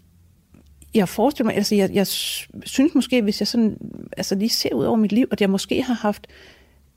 jeg 0.94 1.08
forestiller 1.08 1.44
mig, 1.44 1.56
altså 1.56 1.74
jeg, 1.74 1.90
jeg 1.94 2.06
synes 2.06 2.94
måske, 2.94 3.22
hvis 3.22 3.40
jeg 3.40 3.48
sådan, 3.48 3.78
altså 4.16 4.34
lige 4.34 4.48
ser 4.48 4.74
ud 4.74 4.84
over 4.84 4.96
mit 4.96 5.12
liv, 5.12 5.28
at 5.30 5.40
jeg 5.40 5.50
måske 5.50 5.82
har 5.82 5.94
haft, 5.94 6.26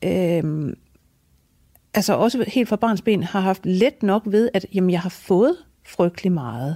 øh, 0.03 0.73
altså 1.99 2.13
også 2.13 2.45
helt 2.47 2.69
fra 2.69 2.75
barns 2.75 3.01
ben, 3.01 3.23
har 3.23 3.39
haft 3.39 3.65
let 3.65 4.03
nok 4.03 4.23
ved, 4.25 4.49
at 4.53 4.65
jamen, 4.73 4.89
jeg 4.89 5.01
har 5.01 5.09
fået 5.09 5.55
frygtelig 5.87 6.31
meget, 6.31 6.75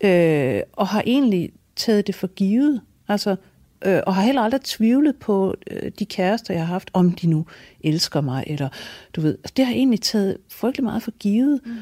øh, 0.00 0.62
og 0.72 0.88
har 0.88 1.02
egentlig 1.06 1.52
taget 1.76 2.06
det 2.06 2.14
for 2.14 2.26
givet, 2.26 2.80
altså, 3.08 3.36
øh, 3.84 4.00
og 4.06 4.14
har 4.14 4.22
heller 4.22 4.42
aldrig 4.42 4.60
tvivlet 4.60 5.16
på 5.16 5.54
øh, 5.70 5.90
de 5.98 6.06
kærester, 6.06 6.54
jeg 6.54 6.62
har 6.66 6.72
haft, 6.72 6.90
om 6.92 7.12
de 7.12 7.26
nu 7.26 7.46
elsker 7.80 8.20
mig, 8.20 8.44
eller 8.46 8.68
du 9.16 9.20
ved, 9.20 9.38
altså, 9.38 9.52
det 9.56 9.64
har 9.64 9.72
jeg 9.72 9.78
egentlig 9.78 10.00
taget 10.00 10.38
frygtelig 10.48 10.84
meget 10.84 11.02
for 11.02 11.10
givet, 11.10 11.60
mm. 11.66 11.76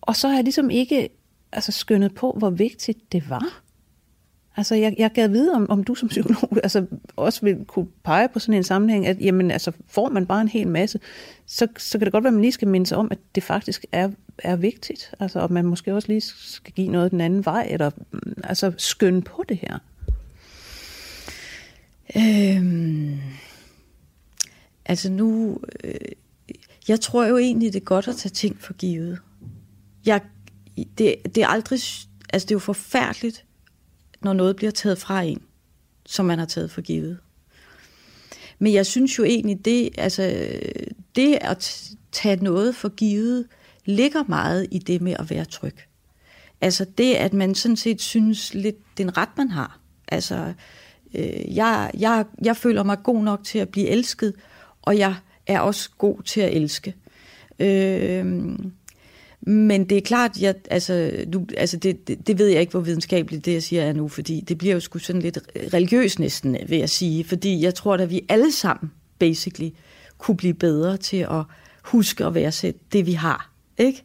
og 0.00 0.16
så 0.16 0.28
har 0.28 0.34
jeg 0.34 0.44
ligesom 0.44 0.70
ikke 0.70 1.08
altså, 1.52 1.72
skønnet 1.72 2.14
på, 2.14 2.34
hvor 2.38 2.50
vigtigt 2.50 3.12
det 3.12 3.30
var. 3.30 3.62
Altså, 4.56 4.74
jeg, 4.74 4.94
jeg 4.98 5.10
gad 5.12 5.28
vide, 5.28 5.54
om, 5.54 5.70
om 5.70 5.84
du 5.84 5.94
som 5.94 6.08
psykolog 6.08 6.58
altså, 6.62 6.86
også 7.16 7.40
vil 7.42 7.64
kunne 7.64 7.86
pege 8.04 8.28
på 8.28 8.38
sådan 8.38 8.54
en 8.54 8.64
sammenhæng, 8.64 9.06
at 9.06 9.20
jamen, 9.20 9.50
altså, 9.50 9.72
får 9.88 10.08
man 10.08 10.26
bare 10.26 10.40
en 10.40 10.48
hel 10.48 10.68
masse, 10.68 11.00
så, 11.46 11.66
så 11.76 11.98
kan 11.98 12.04
det 12.04 12.12
godt 12.12 12.24
være, 12.24 12.28
at 12.28 12.34
man 12.34 12.42
lige 12.42 12.52
skal 12.52 12.68
minde 12.68 12.86
sig 12.86 12.98
om, 12.98 13.08
at 13.10 13.18
det 13.34 13.42
faktisk 13.42 13.84
er, 13.92 14.10
er 14.38 14.56
vigtigt. 14.56 15.14
Altså, 15.20 15.40
og 15.40 15.52
man 15.52 15.64
måske 15.64 15.94
også 15.94 16.08
lige 16.08 16.20
skal 16.20 16.72
give 16.72 16.88
noget 16.88 17.10
den 17.10 17.20
anden 17.20 17.44
vej, 17.44 17.66
eller 17.70 17.90
mm, 18.12 18.34
altså, 18.44 18.72
skønne 18.76 19.22
på 19.22 19.44
det 19.48 19.56
her. 19.56 19.78
Øhm, 22.16 23.20
altså 24.84 25.10
nu, 25.10 25.58
øh, 25.84 25.94
jeg 26.88 27.00
tror 27.00 27.26
jo 27.26 27.36
egentlig, 27.36 27.72
det 27.72 27.80
er 27.80 27.84
godt 27.84 28.08
at 28.08 28.16
tage 28.16 28.30
ting 28.30 28.60
for 28.60 28.72
givet. 28.72 29.18
Jeg, 30.06 30.20
det, 30.98 31.14
det 31.34 31.38
er 31.38 31.46
aldrig, 31.46 31.80
altså 32.32 32.46
det 32.46 32.50
er 32.50 32.54
jo 32.54 32.58
forfærdeligt, 32.58 33.44
når 34.24 34.32
noget 34.32 34.56
bliver 34.56 34.72
taget 34.72 34.98
fra 34.98 35.22
en, 35.22 35.42
som 36.06 36.26
man 36.26 36.38
har 36.38 36.46
taget 36.46 36.70
for 36.70 36.80
givet. 36.80 37.18
Men 38.58 38.72
jeg 38.72 38.86
synes 38.86 39.18
jo 39.18 39.24
egentlig, 39.24 39.64
det, 39.64 39.88
altså, 39.98 40.48
det 41.16 41.38
at 41.40 41.90
tage 42.12 42.44
noget 42.44 42.76
for 42.76 42.88
givet, 42.88 43.46
ligger 43.84 44.24
meget 44.28 44.66
i 44.70 44.78
det 44.78 45.00
med 45.00 45.16
at 45.18 45.30
være 45.30 45.44
tryg. 45.44 45.76
Altså 46.60 46.86
det, 46.98 47.14
at 47.14 47.32
man 47.32 47.54
sådan 47.54 47.76
set 47.76 48.02
synes 48.02 48.54
lidt, 48.54 48.98
den 48.98 49.16
ret, 49.16 49.28
man 49.36 49.50
har. 49.50 49.80
Altså, 50.08 50.52
øh, 51.14 51.56
jeg, 51.56 51.90
jeg, 51.98 52.24
jeg 52.44 52.56
føler 52.56 52.82
mig 52.82 52.98
god 53.02 53.22
nok 53.24 53.44
til 53.44 53.58
at 53.58 53.68
blive 53.68 53.88
elsket, 53.88 54.34
og 54.82 54.98
jeg 54.98 55.14
er 55.46 55.60
også 55.60 55.90
god 55.98 56.22
til 56.22 56.40
at 56.40 56.56
elske. 56.56 56.94
Øh, 57.58 58.52
men 59.46 59.84
det 59.84 59.98
er 59.98 60.02
klart, 60.02 60.38
jeg, 60.40 60.54
altså, 60.70 61.24
du, 61.32 61.46
altså 61.56 61.76
det, 61.76 62.08
det, 62.08 62.26
det 62.26 62.38
ved 62.38 62.46
jeg 62.46 62.60
ikke, 62.60 62.70
hvor 62.70 62.80
videnskabeligt 62.80 63.44
det, 63.44 63.52
jeg 63.52 63.62
siger, 63.62 63.82
er 63.82 63.92
nu, 63.92 64.08
fordi 64.08 64.40
det 64.40 64.58
bliver 64.58 64.74
jo 64.74 64.80
sgu 64.80 64.98
sådan 64.98 65.22
lidt 65.22 65.38
religiøst 65.74 66.18
næsten, 66.18 66.56
vil 66.68 66.78
jeg 66.78 66.90
sige. 66.90 67.24
Fordi 67.24 67.62
jeg 67.62 67.74
tror, 67.74 67.94
at 67.94 68.10
vi 68.10 68.24
alle 68.28 68.52
sammen, 68.52 68.92
basically, 69.18 69.70
kunne 70.18 70.36
blive 70.36 70.54
bedre 70.54 70.96
til 70.96 71.16
at 71.16 71.44
huske 71.82 72.24
at 72.24 72.34
værdsætte 72.34 72.80
det, 72.92 73.06
vi 73.06 73.12
har. 73.12 73.50
Ikke? 73.78 74.04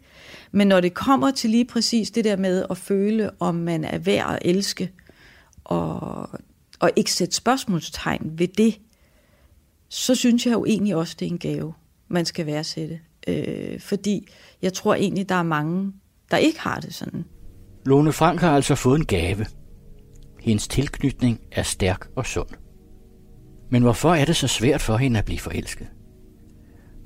Men 0.51 0.67
når 0.67 0.79
det 0.79 0.93
kommer 0.93 1.31
til 1.31 1.49
lige 1.49 1.65
præcis 1.65 2.11
det 2.11 2.25
der 2.25 2.35
med 2.35 2.65
at 2.69 2.77
føle, 2.77 3.31
om 3.39 3.55
man 3.55 3.83
er 3.83 3.97
værd 3.97 4.33
at 4.33 4.39
elske, 4.41 4.91
og, 5.63 6.29
og 6.79 6.91
ikke 6.95 7.11
sætte 7.11 7.35
spørgsmålstegn 7.35 8.31
ved 8.33 8.47
det, 8.47 8.79
så 9.89 10.15
synes 10.15 10.45
jeg 10.45 10.53
jo 10.53 10.65
egentlig 10.65 10.95
også, 10.95 11.15
det 11.19 11.25
er 11.25 11.31
en 11.31 11.37
gave, 11.37 11.73
man 12.07 12.25
skal 12.25 12.45
værdsætte. 12.45 12.99
Øh, 13.27 13.79
fordi 13.79 14.27
jeg 14.61 14.73
tror 14.73 14.95
egentlig, 14.95 15.29
der 15.29 15.35
er 15.35 15.43
mange, 15.43 15.93
der 16.31 16.37
ikke 16.37 16.59
har 16.59 16.79
det 16.79 16.93
sådan. 16.93 17.25
Lone 17.85 18.13
Frank 18.13 18.39
har 18.39 18.55
altså 18.55 18.75
fået 18.75 18.99
en 18.99 19.05
gave. 19.05 19.45
Hendes 20.39 20.67
tilknytning 20.67 21.39
er 21.51 21.63
stærk 21.63 22.07
og 22.15 22.25
sund. 22.25 22.49
Men 23.69 23.81
hvorfor 23.81 24.13
er 24.13 24.25
det 24.25 24.35
så 24.35 24.47
svært 24.47 24.81
for 24.81 24.97
hende 24.97 25.19
at 25.19 25.25
blive 25.25 25.39
forelsket? 25.39 25.87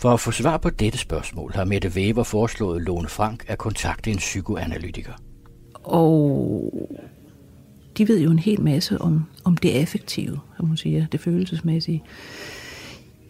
For 0.02 0.10
at 0.10 0.20
få 0.20 0.32
svar 0.32 0.58
på 0.58 0.70
dette 0.70 0.98
spørgsmål 0.98 1.52
har 1.56 1.66
Mette 1.66 1.90
Weber 1.96 2.24
foreslået 2.24 2.82
Lone 2.82 3.08
Frank 3.08 3.46
at 3.48 3.58
kontakte 3.58 4.12
en 4.12 4.18
psykoanalytiker. 4.18 5.14
Og 5.74 6.74
de 7.98 8.08
ved 8.08 8.20
jo 8.20 8.32
en 8.32 8.40
hel 8.40 8.62
masse 8.62 9.02
om, 9.02 9.26
om 9.44 9.58
det 9.58 9.72
affektive, 9.72 10.40
som 10.58 10.68
hun 10.68 10.78
siger, 10.78 11.08
det 11.08 11.20
følelsesmæssige. 11.20 12.04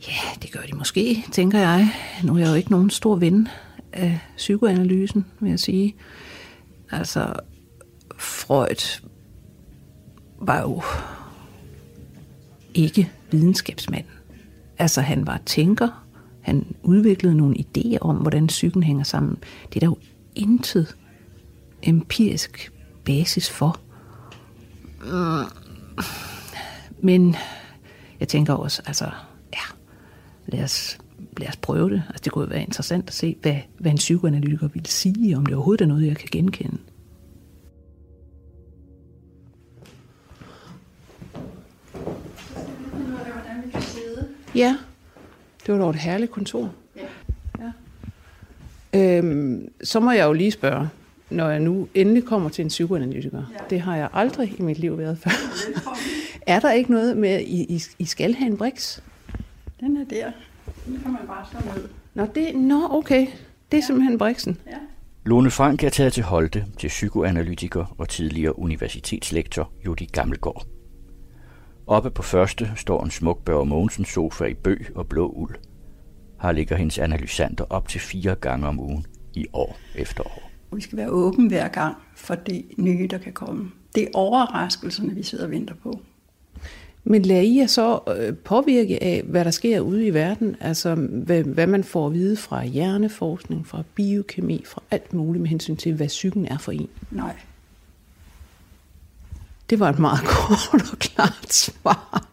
Ja, 0.08 0.40
det 0.42 0.52
gør 0.52 0.60
de 0.72 0.76
måske, 0.76 1.26
tænker 1.32 1.60
jeg. 1.60 1.90
Nu 2.24 2.36
er 2.36 2.40
jeg 2.40 2.50
jo 2.50 2.54
ikke 2.54 2.72
nogen 2.72 2.90
stor 2.90 3.16
ven 3.16 3.48
af 3.94 4.20
psykoanalysen, 4.38 5.26
vil 5.40 5.50
jeg 5.50 5.60
sige. 5.60 5.96
Altså, 6.92 7.34
Freud 8.18 9.02
var 10.40 10.62
jo 10.62 10.82
ikke 12.74 13.12
videnskabsmand. 13.32 14.06
Altså, 14.78 15.02
han 15.02 15.28
var 15.28 15.42
tænker, 15.46 16.06
han 16.42 16.66
udviklede 16.84 17.36
nogle 17.36 17.56
idéer 17.60 17.98
om, 18.02 18.16
hvordan 18.16 18.48
psyken 18.48 18.84
hænger 18.84 19.04
sammen. 19.04 19.38
Det 19.70 19.76
er 19.76 19.80
der 19.80 19.88
jo 19.88 19.98
intet 20.36 20.96
empirisk 21.84 22.72
basis 23.06 23.50
for. 23.50 23.80
Mm. 25.02 25.46
Men 27.02 27.36
jeg 28.20 28.28
tænker 28.28 28.54
også, 28.54 28.82
altså, 28.86 29.10
lad 30.48 30.64
os 30.64 30.98
lad 31.38 31.48
os 31.48 31.56
prøve 31.56 31.90
det. 31.90 32.04
Altså, 32.08 32.22
det 32.24 32.32
kunne 32.32 32.50
være 32.50 32.62
interessant 32.62 33.08
at 33.08 33.14
se, 33.14 33.36
hvad, 33.42 33.56
hvad 33.78 33.92
en 33.92 33.98
psykoanalytiker 33.98 34.68
ville 34.68 34.88
sige, 34.88 35.38
om 35.38 35.46
det 35.46 35.56
overhovedet 35.56 35.84
er 35.84 35.88
noget, 35.88 36.08
jeg 36.08 36.18
kan 36.18 36.30
genkende. 36.32 36.78
Ja, 44.56 44.78
det 45.66 45.74
var 45.74 45.80
dog 45.80 45.90
et 45.90 45.96
herligt 45.96 46.32
kontor. 46.32 46.74
Ja. 46.96 47.72
ja. 48.94 49.18
Øhm, 49.18 49.72
så 49.84 50.00
må 50.00 50.12
jeg 50.12 50.26
jo 50.26 50.34
lige 50.34 50.52
spørge, 50.52 50.90
når 51.30 51.50
jeg 51.50 51.60
nu 51.60 51.88
endelig 51.94 52.26
kommer 52.26 52.50
til 52.50 52.62
en 52.64 52.68
psykoanalytiker. 52.68 53.38
Ja. 53.38 53.64
Det 53.70 53.82
har 53.82 53.96
jeg 53.96 54.10
aldrig 54.14 54.60
i 54.60 54.62
mit 54.62 54.80
liv 54.80 54.98
været 54.98 55.18
før. 55.18 55.32
er 56.48 56.60
der 56.60 56.72
ikke 56.72 56.92
noget 56.92 57.18
med, 57.18 57.30
at 57.30 57.42
I, 57.42 57.64
I, 57.64 57.82
I 58.00 58.06
skal 58.06 58.34
have 58.34 58.48
en 58.52 58.58
briks? 58.58 59.04
Den 59.82 59.98
er 59.98 60.04
der. 60.04 60.32
Den 60.86 61.00
kan 61.04 61.12
man 61.12 61.22
bare 61.28 61.46
slå 61.52 61.60
ned. 61.74 61.90
Nå, 62.14 62.26
det, 62.36 62.56
nå 62.56 62.88
okay. 62.92 63.22
Det 63.72 63.78
er 63.78 63.82
ja. 63.82 63.82
simpelthen 63.82 64.18
briksen. 64.18 64.58
Ja. 64.68 64.78
Lone 65.26 65.52
Frank 65.52 65.84
er 65.84 65.90
taget 65.90 66.14
til 66.14 66.24
Holte 66.24 66.66
til 66.78 66.88
psykoanalytiker 66.88 67.96
og 67.98 68.10
tidligere 68.10 68.60
universitetslektor 68.60 69.72
Judy 69.86 70.12
Gammelgaard. 70.12 70.66
Oppe 71.88 72.10
på 72.10 72.22
første 72.22 72.72
står 72.76 73.04
en 73.04 73.12
smuk 73.12 73.44
Børge 73.46 73.66
Mogensen 73.66 74.06
sofa 74.06 74.44
i 74.44 74.54
bøg 74.54 74.92
og 74.96 75.08
blå 75.08 75.30
uld. 75.30 75.56
Her 76.42 76.52
ligger 76.52 76.76
hendes 76.76 77.00
analysanter 77.00 77.66
op 77.70 77.88
til 77.88 78.02
fire 78.02 78.36
gange 78.36 78.68
om 78.68 78.80
ugen 78.80 79.06
i 79.34 79.46
år 79.54 79.78
efter 79.96 80.24
år. 80.24 80.52
Vi 80.76 80.82
skal 80.82 80.98
være 80.98 81.10
åben 81.10 81.48
hver 81.48 81.68
gang 81.68 81.96
for 82.16 82.36
det 82.36 82.66
nye, 82.78 83.08
der 83.08 83.18
kan 83.18 83.34
komme. 83.34 83.72
Det 83.96 84.04
er 84.04 84.08
overraskelserne, 84.14 85.16
vi 85.16 85.24
sidder 85.24 85.46
og 85.46 85.52
venter 85.52 85.76
på. 85.84 86.02
Men 87.04 87.22
lader 87.22 87.42
I 87.42 87.58
jer 87.58 87.68
så 87.68 88.00
øh, 88.18 88.36
påvirke 88.36 89.04
af, 89.04 89.24
hvad 89.26 89.46
der 89.46 89.52
sker 89.52 89.80
ude 89.80 90.06
i 90.06 90.14
verden? 90.14 90.56
Altså, 90.60 90.96
hvad, 90.96 91.44
hvad 91.44 91.68
man 91.68 91.84
får 91.84 92.08
at 92.08 92.14
vide 92.14 92.38
fra 92.38 92.66
hjerneforskning, 92.66 93.68
fra 93.68 93.84
biokemi, 93.96 94.64
fra 94.68 94.82
alt 94.92 95.14
muligt 95.14 95.42
med 95.42 95.50
hensyn 95.50 95.76
til, 95.76 95.94
hvad 95.94 96.08
psyken 96.08 96.46
er 96.46 96.58
for 96.58 96.72
en? 96.72 96.90
Nej. 97.12 97.36
Det 99.70 99.80
var 99.80 99.90
et 99.90 100.00
meget 100.00 100.20
kort 100.36 100.92
og 100.92 101.00
klart 101.00 101.54
svar. 101.54 102.31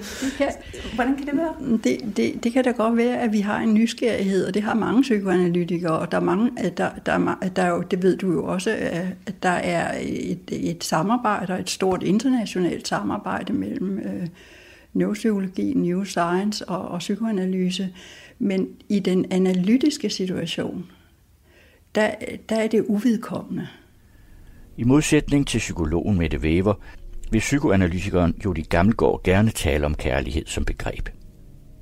Det 0.00 0.32
kan, 0.38 0.48
hvordan 0.94 1.16
kan 1.16 1.26
det 1.26 1.36
være? 1.36 1.78
Det, 1.84 2.16
det, 2.16 2.44
det 2.44 2.52
kan 2.52 2.64
da 2.64 2.70
godt 2.70 2.96
være, 2.96 3.20
at 3.20 3.32
vi 3.32 3.40
har 3.40 3.58
en 3.58 3.74
nysgerrighed, 3.74 4.46
og 4.46 4.54
det 4.54 4.62
har 4.62 4.74
mange 4.74 5.02
psykoanalytikere, 5.02 5.98
og 5.98 6.12
der 6.12 6.16
er 6.16 6.22
mange, 6.22 6.50
der, 6.76 6.90
der, 7.06 7.36
der 7.56 7.62
er 7.62 7.68
jo, 7.68 7.82
det 7.82 8.02
ved 8.02 8.16
du 8.16 8.32
jo 8.32 8.44
også, 8.44 8.70
at 9.26 9.42
der 9.42 9.48
er 9.48 9.98
et, 10.02 10.40
et 10.50 10.84
samarbejde, 10.84 11.58
et 11.60 11.70
stort 11.70 12.02
internationalt 12.02 12.88
samarbejde 12.88 13.52
mellem 13.52 13.98
øh, 13.98 14.26
neuropsykologi, 14.92 15.74
neuroscience 15.74 16.68
og, 16.68 16.88
og 16.88 16.98
psykoanalyse. 16.98 17.88
Men 18.38 18.68
i 18.88 18.98
den 18.98 19.26
analytiske 19.30 20.10
situation, 20.10 20.86
der, 21.94 22.10
der 22.48 22.56
er 22.56 22.66
det 22.66 22.84
uvidkommende. 22.88 23.68
I 24.76 24.84
modsætning 24.84 25.46
til 25.46 25.58
psykologen 25.58 26.18
Mette 26.18 26.38
Wever, 26.38 26.74
vil 27.30 27.38
psykoanalytikeren 27.38 28.34
Judy 28.44 28.68
Gammelgaard 28.68 29.22
gerne 29.24 29.50
tale 29.50 29.86
om 29.86 29.94
kærlighed 29.94 30.46
som 30.46 30.64
begreb. 30.64 31.08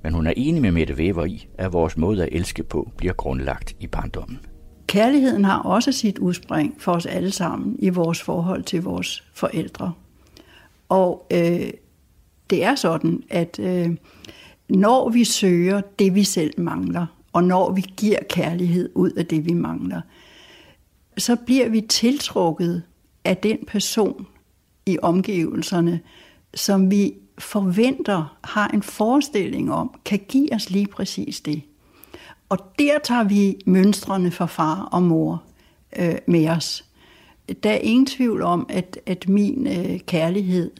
Men 0.02 0.14
hun 0.14 0.26
er 0.26 0.32
enig 0.36 0.62
med 0.62 0.72
Mette 0.72 0.94
Weber 0.94 1.24
i, 1.24 1.48
at 1.58 1.72
vores 1.72 1.96
måde 1.96 2.22
at 2.22 2.28
elske 2.32 2.62
på 2.62 2.90
bliver 2.96 3.12
grundlagt 3.12 3.76
i 3.80 3.86
barndommen. 3.86 4.38
Kærligheden 4.86 5.44
har 5.44 5.58
også 5.58 5.92
sit 5.92 6.18
udspring 6.18 6.74
for 6.78 6.92
os 6.92 7.06
alle 7.06 7.30
sammen 7.30 7.76
i 7.78 7.88
vores 7.88 8.22
forhold 8.22 8.62
til 8.62 8.82
vores 8.82 9.24
forældre. 9.34 9.92
Og 10.88 11.26
øh, 11.32 11.70
det 12.50 12.64
er 12.64 12.74
sådan, 12.74 13.22
at 13.30 13.58
øh, 13.58 13.90
når 14.68 15.08
vi 15.08 15.24
søger 15.24 15.80
det, 15.98 16.14
vi 16.14 16.24
selv 16.24 16.60
mangler, 16.60 17.06
og 17.32 17.44
når 17.44 17.72
vi 17.72 17.84
giver 17.96 18.18
kærlighed 18.30 18.90
ud 18.94 19.10
af 19.10 19.26
det, 19.26 19.46
vi 19.46 19.52
mangler, 19.52 20.00
så 21.18 21.36
bliver 21.46 21.68
vi 21.68 21.80
tiltrukket 21.80 22.82
af 23.24 23.36
den 23.36 23.58
person, 23.66 24.26
i 24.88 24.98
omgivelserne, 25.02 26.00
som 26.54 26.90
vi 26.90 27.14
forventer 27.38 28.38
har 28.44 28.68
en 28.68 28.82
forestilling 28.82 29.72
om, 29.72 29.94
kan 30.04 30.20
give 30.28 30.54
os 30.54 30.70
lige 30.70 30.86
præcis 30.86 31.40
det. 31.40 31.62
Og 32.48 32.58
der 32.78 32.98
tager 33.04 33.24
vi 33.24 33.58
mønstrene 33.66 34.30
fra 34.30 34.46
far 34.46 34.80
og 34.80 35.02
mor 35.02 35.42
øh, 35.98 36.14
med 36.26 36.48
os. 36.48 36.84
Der 37.62 37.70
er 37.70 37.78
ingen 37.78 38.06
tvivl 38.06 38.42
om, 38.42 38.66
at, 38.68 38.98
at 39.06 39.28
min 39.28 39.66
øh, 39.66 40.00
kærlighed, 40.00 40.70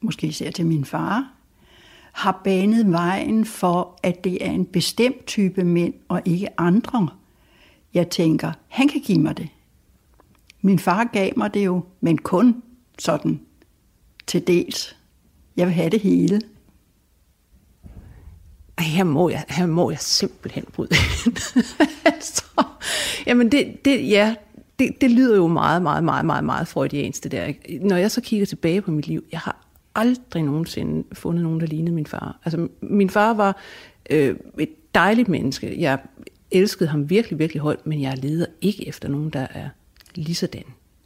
måske 0.00 0.26
især 0.26 0.50
til 0.50 0.66
min 0.66 0.84
far, 0.84 1.32
har 2.12 2.40
banet 2.44 2.92
vejen 2.92 3.44
for, 3.44 3.98
at 4.02 4.24
det 4.24 4.46
er 4.46 4.50
en 4.50 4.66
bestemt 4.66 5.26
type 5.26 5.64
mænd 5.64 5.94
og 6.08 6.22
ikke 6.24 6.60
andre. 6.60 7.08
Jeg 7.94 8.10
tænker, 8.10 8.52
han 8.68 8.88
kan 8.88 9.00
give 9.00 9.18
mig 9.18 9.36
det. 9.36 9.48
Min 10.62 10.78
far 10.78 11.04
gav 11.04 11.32
mig 11.36 11.54
det 11.54 11.64
jo, 11.64 11.84
men 12.00 12.18
kun 12.18 12.62
sådan 12.98 13.40
til 14.28 14.46
dels. 14.46 14.96
Jeg 15.56 15.66
vil 15.66 15.74
have 15.74 15.90
det 15.90 16.00
hele. 16.00 16.40
Her 18.78 19.04
må 19.04 19.28
jeg, 19.28 19.44
her 19.48 19.66
må 19.66 19.90
jeg 19.90 19.98
simpelthen 19.98 20.64
bryde 20.72 20.94
altså, 22.14 22.44
jamen 23.26 23.52
det, 23.52 23.84
det, 23.84 24.10
ja, 24.10 24.34
det, 24.78 25.00
det 25.00 25.10
lyder 25.10 25.36
jo 25.36 25.46
meget, 25.46 25.82
meget, 25.82 26.04
meget, 26.04 26.26
meget, 26.26 26.44
meget 26.44 26.68
freudiansk 26.68 27.22
det 27.22 27.32
der. 27.32 27.44
Ikke? 27.44 27.78
Når 27.82 27.96
jeg 27.96 28.10
så 28.10 28.20
kigger 28.20 28.46
tilbage 28.46 28.82
på 28.82 28.90
mit 28.90 29.06
liv, 29.06 29.24
jeg 29.32 29.40
har 29.40 29.66
aldrig 29.94 30.42
nogensinde 30.42 31.04
fundet 31.12 31.42
nogen, 31.42 31.60
der 31.60 31.66
lignede 31.66 31.94
min 31.94 32.06
far. 32.06 32.38
Altså, 32.44 32.68
min 32.82 33.10
far 33.10 33.34
var 33.34 33.56
øh, 34.10 34.36
et 34.58 34.94
dejligt 34.94 35.28
menneske. 35.28 35.80
Jeg 35.80 35.98
elskede 36.50 36.88
ham 36.88 37.10
virkelig, 37.10 37.38
virkelig 37.38 37.60
højt, 37.60 37.86
men 37.86 38.02
jeg 38.02 38.18
leder 38.18 38.46
ikke 38.60 38.88
efter 38.88 39.08
nogen, 39.08 39.30
der 39.30 39.46
er 39.50 39.68
lige 40.14 40.34
sådan. 40.34 40.64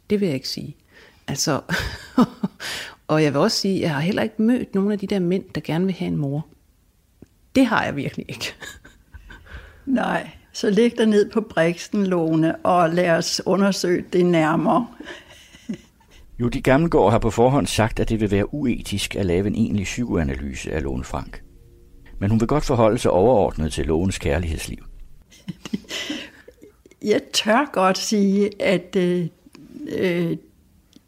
Det 0.09 0.19
vil 0.19 0.25
jeg 0.25 0.35
ikke 0.35 0.49
sige. 0.49 0.75
Altså, 1.27 1.61
Og 3.07 3.23
jeg 3.23 3.33
vil 3.33 3.41
også 3.41 3.57
sige, 3.57 3.75
at 3.75 3.81
jeg 3.81 3.93
har 3.93 3.99
heller 3.99 4.23
ikke 4.23 4.41
mødt 4.41 4.75
nogen 4.75 4.91
af 4.91 4.99
de 4.99 5.07
der 5.07 5.19
mænd, 5.19 5.43
der 5.55 5.61
gerne 5.61 5.85
vil 5.85 5.95
have 5.95 6.07
en 6.07 6.17
mor. 6.17 6.47
Det 7.55 7.65
har 7.65 7.83
jeg 7.83 7.95
virkelig 7.95 8.25
ikke. 8.29 8.53
Nej, 9.85 10.29
så 10.53 10.69
læg 10.69 10.97
dig 10.97 11.05
ned 11.05 11.31
på 11.31 11.41
Brixen, 11.41 12.07
Lone, 12.07 12.55
og 12.55 12.89
lad 12.89 13.09
os 13.09 13.41
undersøge 13.45 14.05
det 14.13 14.25
nærmere. 14.25 14.87
Judy 16.39 16.63
Gammelgaard 16.63 17.11
har 17.11 17.19
på 17.19 17.29
forhånd 17.29 17.67
sagt, 17.67 17.99
at 17.99 18.09
det 18.09 18.19
vil 18.19 18.31
være 18.31 18.53
uetisk 18.53 19.15
at 19.15 19.25
lave 19.25 19.47
en 19.47 19.55
egentlig 19.55 19.83
psykoanalyse 19.83 20.71
af 20.71 20.83
Lone 20.83 21.03
Frank. 21.03 21.43
Men 22.19 22.29
hun 22.29 22.39
vil 22.39 22.47
godt 22.47 22.65
forholde 22.65 22.97
sig 22.97 23.11
overordnet 23.11 23.73
til 23.73 23.85
Lones 23.85 24.17
kærlighedsliv. 24.17 24.77
Jeg 27.11 27.21
tør 27.33 27.69
godt 27.73 27.97
sige, 27.97 28.61
at, 28.61 28.95
øh, 28.95 29.27
øh 29.87 30.37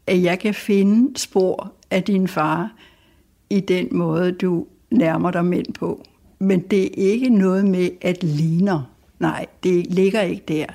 at 0.08 0.24
jeg 0.24 0.40
kan 0.40 0.54
finde 0.54 1.20
spor 1.20 1.74
af 1.92 2.04
din 2.04 2.28
far 2.28 2.74
i 3.50 3.60
den 3.60 3.88
måde, 3.92 4.32
du 4.32 4.66
nærmer 4.92 5.32
dig 5.32 5.46
mænd 5.46 5.74
på. 5.74 6.04
Men 6.40 6.60
det 6.60 6.84
er 6.84 7.12
ikke 7.12 7.30
noget 7.30 7.66
med 7.66 7.90
at 8.02 8.24
ligner. 8.24 8.92
Nej, 9.20 9.46
det 9.64 9.88
ligger 9.88 10.22
ikke 10.22 10.44
der. 10.48 10.66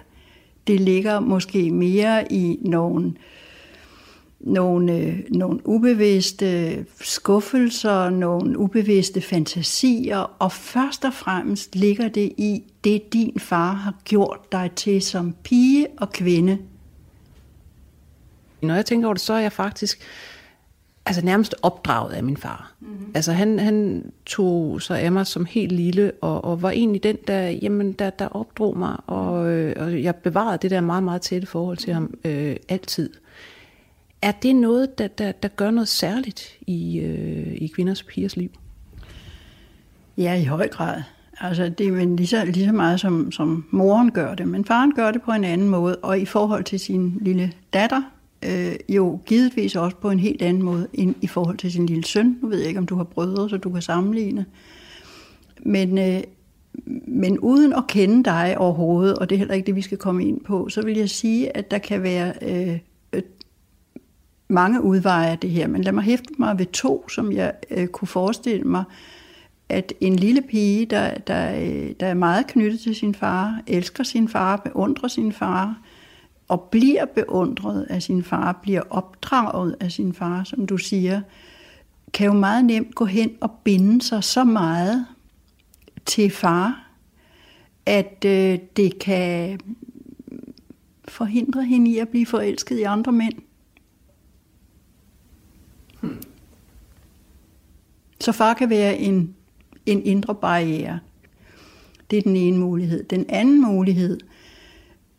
Det 0.67 0.81
ligger 0.81 1.21
måske 1.21 1.71
mere 1.71 2.33
i 2.33 2.59
nogle, 2.63 3.15
nogle, 4.41 4.97
øh, 4.97 5.21
nogle 5.29 5.61
ubevidste 5.65 6.85
skuffelser, 7.01 8.11
nogle 8.11 8.59
ubevidste 8.59 9.21
fantasier, 9.21 10.37
og 10.39 10.53
først 10.53 11.05
og 11.05 11.15
fremmest 11.15 11.77
ligger 11.77 12.09
det 12.09 12.33
i 12.37 12.63
det, 12.85 13.13
din 13.13 13.39
far 13.39 13.73
har 13.73 13.95
gjort 14.05 14.53
dig 14.53 14.71
til 14.77 15.03
som 15.03 15.35
pige 15.43 15.87
og 15.99 16.13
kvinde. 16.13 16.59
Når 18.63 18.75
jeg 18.75 18.87
tænker 18.87 19.07
over 19.07 19.15
det, 19.15 19.23
så 19.23 19.33
er 19.33 19.41
jeg 19.41 19.53
faktisk 19.53 20.01
altså 21.07 21.25
nærmest 21.25 21.55
opdraget 21.63 22.13
af 22.13 22.25
min 22.25 22.37
far. 22.37 22.73
Mm-hmm. 22.81 23.13
Altså 23.15 23.33
han, 23.33 23.59
han 23.59 24.05
tog 24.27 24.83
sig 24.83 25.01
af 25.01 25.13
mig 25.13 25.27
som 25.27 25.45
helt 25.45 25.73
lille, 25.73 26.13
og, 26.21 26.45
og 26.45 26.63
var 26.63 26.71
egentlig 26.71 27.03
den, 27.03 27.17
der, 27.27 27.49
jamen, 27.49 27.93
der, 27.93 28.11
der 28.11 28.29
opdrog 28.29 28.79
mig, 28.79 28.97
og, 29.07 29.51
øh, 29.51 29.77
og 29.77 30.03
jeg 30.03 30.15
bevarede 30.15 30.59
det 30.63 30.71
der 30.71 30.81
meget, 30.81 31.03
meget 31.03 31.23
tætte 31.23 31.47
forhold 31.47 31.77
til 31.77 31.95
ham 31.95 32.15
øh, 32.25 32.57
altid. 32.69 33.11
Er 34.23 34.33
det 34.33 34.57
noget, 34.57 34.99
der, 34.99 35.09
der, 35.09 35.33
der 35.33 35.49
gør 35.49 35.71
noget 35.71 35.89
særligt 35.89 36.59
i, 36.67 36.99
øh, 36.99 37.55
i 37.55 37.67
kvinders 37.75 38.03
og 38.03 38.07
pigers 38.07 38.37
liv? 38.37 38.51
Ja, 40.17 40.35
i 40.35 40.45
høj 40.45 40.69
grad. 40.69 41.03
Altså, 41.41 41.69
det 41.69 41.87
er 41.87 42.17
lige 42.17 42.27
så, 42.27 42.45
lige 42.45 42.67
så 42.67 42.73
meget, 42.73 43.01
som, 43.01 43.33
som 43.33 43.65
moren 43.71 44.13
gør 44.13 44.35
det, 44.35 44.49
men 44.49 44.65
faren 44.65 44.95
gør 44.95 45.11
det 45.11 45.23
på 45.23 45.31
en 45.33 45.45
anden 45.45 45.69
måde, 45.69 45.97
og 45.97 46.19
i 46.19 46.25
forhold 46.25 46.65
til 46.65 46.81
sin 46.81 47.19
lille 47.21 47.53
datter, 47.73 48.03
øh, 48.45 48.75
jo 48.89 49.21
givetvis 49.27 49.77
også 49.77 49.97
på 49.97 50.11
en 50.11 50.19
helt 50.19 50.43
anden 50.43 50.63
måde 50.63 50.87
end 50.93 51.15
i 51.21 51.27
forhold 51.27 51.59
til 51.59 51.73
sin 51.73 51.87
lille 51.87 52.05
søn. 52.05 52.39
Nu 52.43 52.49
ved 52.49 52.59
jeg 52.59 52.69
ikke, 52.69 52.79
om 52.79 52.87
du 52.87 52.97
har 52.97 53.05
brødre, 53.05 53.51
så 53.51 53.57
du 53.57 53.71
kan 53.71 53.83
sammenligne. 53.83 54.47
Men, 55.63 55.99
øh, 55.99 56.21
men 57.07 57.39
uden 57.39 57.73
at 57.73 57.87
kende 57.89 58.25
dig 58.25 58.59
overhovedet, 58.59 59.19
og 59.19 59.31
det 59.31 59.37
er 59.37 59.39
heller 59.39 59.55
ikke 59.55 59.67
det, 59.67 59.77
vi 59.77 59.83
skal 59.83 59.99
komme 59.99 60.25
ind 60.25 60.41
på, 60.41 60.69
så 60.69 60.83
vil 60.83 60.97
jeg 60.97 61.11
sige, 61.11 61.57
at 61.57 61.71
der 61.71 61.79
kan 61.79 62.03
være 62.03 62.33
øh, 62.43 62.79
øh, 63.13 63.23
mange 64.49 64.83
udveje 64.83 65.31
af 65.31 65.39
det 65.39 65.51
her. 65.51 65.67
Men 65.67 65.83
lad 65.83 65.93
mig 65.93 66.05
hæfte 66.05 66.35
mig 66.39 66.59
ved 66.59 66.67
to, 66.67 67.09
som 67.09 67.33
jeg 67.33 67.53
øh, 67.71 67.87
kunne 67.87 68.09
forestille 68.09 68.65
mig 68.65 68.85
at 69.71 69.93
en 70.01 70.17
lille 70.17 70.43
pige, 70.43 70.87
der, 70.87 71.15
der, 71.15 71.61
øh, 71.61 71.91
der 72.01 72.07
er 72.07 72.15
meget 72.15 72.47
knyttet 72.47 72.81
til 72.81 72.95
sin 72.95 73.15
far, 73.15 73.61
elsker 73.67 74.05
sin 74.05 74.29
far, 74.29 74.57
beundrer 74.57 75.09
sin 75.09 75.33
far, 75.33 75.79
og 76.51 76.61
bliver 76.71 77.05
beundret 77.05 77.87
af 77.91 78.03
sin 78.03 78.25
far, 78.25 78.59
bliver 78.63 78.83
opdraget 78.91 79.77
af 79.81 79.93
sin 79.93 80.13
far, 80.13 80.45
som 80.45 80.67
du 80.67 80.79
siger, 80.79 81.21
kan 82.13 82.27
jo 82.27 82.33
meget 82.33 82.65
nemt 82.65 82.95
gå 82.95 83.05
hen 83.05 83.31
og 83.41 83.51
binde 83.65 84.03
sig 84.03 84.25
så 84.25 84.45
meget 84.45 85.07
til 86.07 86.31
far, 86.31 86.91
at 87.87 88.25
øh, 88.27 88.59
det 88.77 88.99
kan 88.99 89.61
forhindre 91.09 91.65
hende 91.65 91.91
i 91.91 91.99
at 91.99 92.09
blive 92.09 92.27
forelsket 92.27 92.79
i 92.79 92.83
andre 92.83 93.13
mænd. 93.13 93.35
Hmm. 96.01 96.23
Så 98.21 98.33
far 98.33 98.55
kan 98.55 98.71
være 98.71 98.97
en, 98.99 99.35
en 99.87 100.07
indre 100.07 100.35
barriere. 100.35 101.01
Det 102.11 102.19
er 102.19 102.23
den 102.23 102.37
ene 102.37 102.59
mulighed. 102.59 103.05
Den 103.05 103.27
anden 103.29 103.63
mulighed 103.63 104.21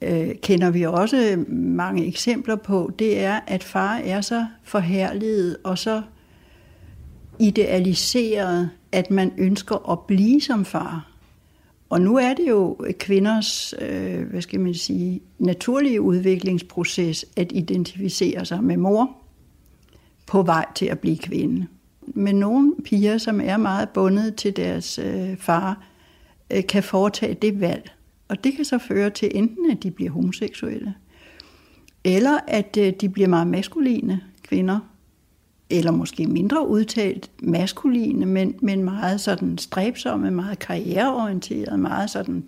øh, 0.02 0.36
kender 0.44 0.72
vi 0.72 0.86
også 0.86 1.44
mange 1.48 2.06
eksempler 2.06 2.56
på, 2.56 2.92
det 3.00 3.20
er, 3.20 3.40
at 3.48 3.64
far 3.64 3.96
er 3.96 4.22
så 4.22 4.46
forherliget 4.64 5.58
og 5.64 5.78
så 5.78 6.02
idealiseret, 7.40 8.70
at 8.92 9.12
man 9.12 9.32
ønsker 9.38 9.92
at 9.92 10.00
blive 10.00 10.42
som 10.42 10.66
far. 10.66 11.12
Og 11.90 12.02
nu 12.02 12.18
er 12.18 12.34
det 12.34 12.50
jo 12.50 12.78
kvinders, 13.00 13.74
øh, 13.82 14.30
hvad 14.30 14.42
skal 14.42 14.60
man 14.60 14.74
sige, 14.74 15.22
naturlige 15.40 16.02
udviklingsproces 16.02 17.26
at 17.36 17.52
identificere 17.52 18.46
sig 18.46 18.64
med 18.64 18.78
mor 18.78 19.10
på 20.28 20.44
vej 20.44 20.66
til 20.76 20.86
at 20.86 21.00
blive 21.00 21.18
kvinde. 21.18 21.68
Men 22.02 22.36
nogle 22.36 22.76
piger, 22.86 23.18
som 23.18 23.42
er 23.42 23.58
meget 23.58 23.90
bundet 23.90 24.36
til 24.36 24.56
deres 24.56 25.00
øh, 25.00 25.38
far, 25.38 25.84
øh, 26.50 26.68
kan 26.68 26.84
foretage 26.84 27.34
det 27.34 27.62
valg. 27.62 27.92
Og 28.32 28.44
det 28.44 28.56
kan 28.56 28.66
så 28.66 28.78
føre 28.78 29.10
til 29.10 29.32
enten, 29.36 29.72
at 29.72 29.84
de 29.84 29.92
bliver 29.92 30.12
homoseksuelle, 30.12 30.94
eller 32.04 32.40
at 32.48 32.78
øh, 32.78 32.94
de 33.02 33.10
bliver 33.10 33.28
meget 33.28 33.48
maskuline 33.48 34.22
kvinder, 34.44 34.80
eller 35.70 35.92
måske 35.92 36.28
mindre 36.28 36.68
udtalt 36.68 37.32
maskuline, 37.42 38.26
men, 38.26 38.56
men 38.62 38.84
meget 38.84 39.22
sådan 39.22 39.58
stræbsomme, 39.58 40.32
meget 40.32 40.60
karriereorienterede, 40.60 41.78
meget 41.78 42.10
sådan 42.10 42.44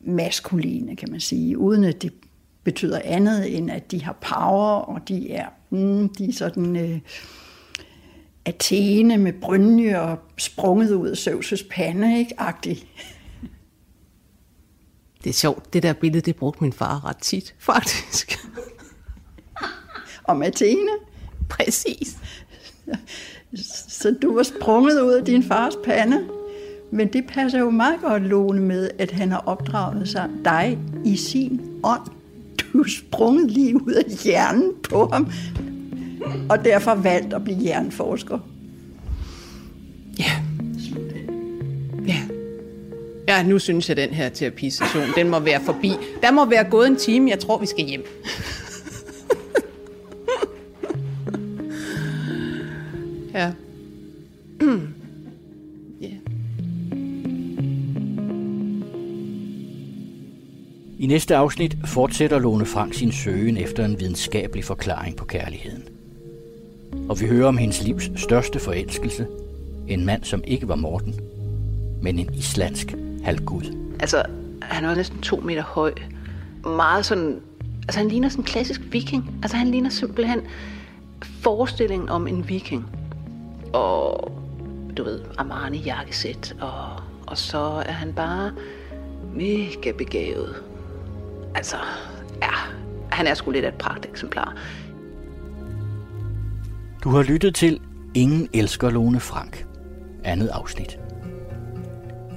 maskuline, 0.00 0.96
kan 0.96 1.10
man 1.10 1.20
sige, 1.20 1.58
uden 1.58 1.84
at 1.84 2.02
det 2.02 2.12
betyder 2.64 3.00
andet 3.04 3.56
end, 3.56 3.70
at 3.70 3.90
de 3.90 4.02
har 4.02 4.16
power, 4.20 4.76
og 4.76 5.08
de 5.08 5.30
er, 5.30 5.48
mm, 5.70 6.08
de 6.08 6.28
er 6.28 6.32
sådan 6.32 6.76
øh, 6.76 6.98
Athene 8.44 9.18
med 9.18 9.32
brynje 9.32 10.00
og 10.00 10.18
sprunget 10.38 10.94
ud 10.94 11.08
af 11.08 11.16
Søvses 11.16 11.62
pande, 11.70 12.18
ikke? 12.18 12.34
Agtig. 12.38 12.86
Det 15.24 15.30
er 15.30 15.34
sjovt, 15.34 15.72
det 15.72 15.82
der 15.82 15.92
billede, 15.92 16.20
det 16.20 16.36
brugte 16.36 16.64
min 16.64 16.72
far 16.72 17.04
ret 17.04 17.16
tit, 17.16 17.54
faktisk. 17.70 18.38
Om 20.24 20.42
Athene? 20.42 20.90
Præcis. 21.48 22.16
Så 23.88 24.16
du 24.22 24.34
var 24.34 24.42
sprunget 24.42 25.00
ud 25.00 25.12
af 25.12 25.24
din 25.24 25.42
fars 25.42 25.72
pande. 25.84 26.24
Men 26.90 27.12
det 27.12 27.24
passer 27.28 27.58
jo 27.58 27.70
meget 27.70 28.00
godt, 28.00 28.22
Lone, 28.22 28.60
med, 28.60 28.90
at 28.98 29.10
han 29.10 29.30
har 29.30 29.42
opdraget 29.46 30.08
sig 30.08 30.30
dig 30.44 30.78
i 31.04 31.16
sin 31.16 31.60
ånd. 31.82 32.02
Du 32.58 32.80
er 32.80 32.88
sprunget 32.88 33.50
lige 33.50 33.74
ud 33.86 33.92
af 33.92 34.04
hjernen 34.24 34.72
på 34.90 35.08
ham, 35.12 35.32
og 36.50 36.64
derfor 36.64 36.94
valgt 36.94 37.34
at 37.34 37.44
blive 37.44 37.58
hjerneforsker. 37.58 38.38
Ja, 43.34 43.42
nu 43.42 43.58
synes 43.58 43.88
jeg, 43.88 43.98
at 43.98 44.08
den 44.08 44.16
her 44.16 44.28
terapisession, 44.28 45.04
den 45.16 45.28
må 45.28 45.38
være 45.38 45.60
forbi. 45.64 45.92
Der 46.22 46.32
må 46.32 46.44
være 46.44 46.64
gået 46.64 46.86
en 46.86 46.96
time. 46.96 47.30
Jeg 47.30 47.38
tror, 47.38 47.58
vi 47.58 47.66
skal 47.66 47.84
hjem. 47.84 48.04
ja. 53.34 53.52
I 60.98 61.06
næste 61.06 61.36
afsnit 61.36 61.76
fortsætter 61.84 62.38
Lone 62.38 62.66
Frank 62.66 62.94
sin 62.94 63.12
søgen 63.12 63.56
efter 63.56 63.84
en 63.84 64.00
videnskabelig 64.00 64.64
forklaring 64.64 65.16
på 65.16 65.24
kærligheden. 65.24 65.82
Og 67.08 67.20
vi 67.20 67.26
hører 67.26 67.48
om 67.48 67.56
hendes 67.56 67.82
livs 67.82 68.10
største 68.16 68.58
forelskelse, 68.58 69.26
en 69.88 70.04
mand, 70.04 70.24
som 70.24 70.44
ikke 70.46 70.68
var 70.68 70.76
Morten, 70.76 71.14
men 72.02 72.18
en 72.18 72.34
islandsk 72.34 72.94
halvgud. 73.24 73.94
Altså, 74.00 74.22
han 74.62 74.86
var 74.86 74.94
næsten 74.94 75.20
to 75.20 75.36
meter 75.36 75.62
høj. 75.62 75.92
Meget 76.64 77.06
sådan... 77.06 77.40
Altså, 77.82 77.98
han 77.98 78.08
ligner 78.08 78.28
sådan 78.28 78.42
en 78.42 78.46
klassisk 78.46 78.80
viking. 78.90 79.38
Altså, 79.42 79.56
han 79.56 79.68
ligner 79.68 79.90
simpelthen 79.90 80.40
forestillingen 81.22 82.08
om 82.08 82.26
en 82.26 82.48
viking. 82.48 82.86
Og, 83.72 84.32
du 84.96 85.04
ved, 85.04 85.20
Armani 85.38 85.78
jakkesæt. 85.78 86.56
Og, 86.60 87.00
og 87.26 87.38
så 87.38 87.82
er 87.86 87.92
han 87.92 88.12
bare 88.12 88.52
mega 89.34 89.92
begavet. 89.98 90.56
Altså, 91.54 91.76
ja, 92.42 92.52
han 93.10 93.26
er 93.26 93.34
sgu 93.34 93.50
lidt 93.50 93.64
af 93.64 93.68
et 93.68 93.74
pragteksemplar. 93.74 94.56
Du 97.04 97.10
har 97.10 97.22
lyttet 97.22 97.54
til 97.54 97.80
Ingen 98.14 98.48
elsker 98.52 98.90
Lone 98.90 99.20
Frank. 99.20 99.66
Andet 100.24 100.48
afsnit. 100.48 100.98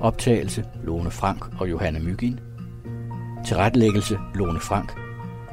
Optagelse 0.01 0.65
Lone 0.83 1.11
Frank 1.11 1.45
og 1.59 1.69
Johanne 1.69 1.99
Mygin. 1.99 2.39
Tilrettelæggelse 3.45 4.19
Lone 4.35 4.59
Frank, 4.59 4.99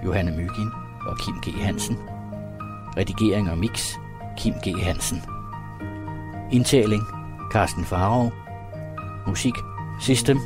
Johanne 0.05 0.31
Mygin 0.31 0.71
og 1.07 1.19
Kim 1.19 1.35
G. 1.35 1.61
Hansen. 1.61 1.99
Redigering 2.97 3.51
og 3.51 3.59
mix 3.59 3.95
Kim 4.39 4.55
G. 4.55 4.83
Hansen. 4.83 5.23
Indtaling 6.53 7.03
Carsten 7.53 7.85
Farov. 7.85 8.33
Musik 9.27 9.55
System 10.01 10.39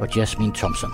og 0.00 0.16
Jasmine 0.16 0.52
Thompson. 0.54 0.90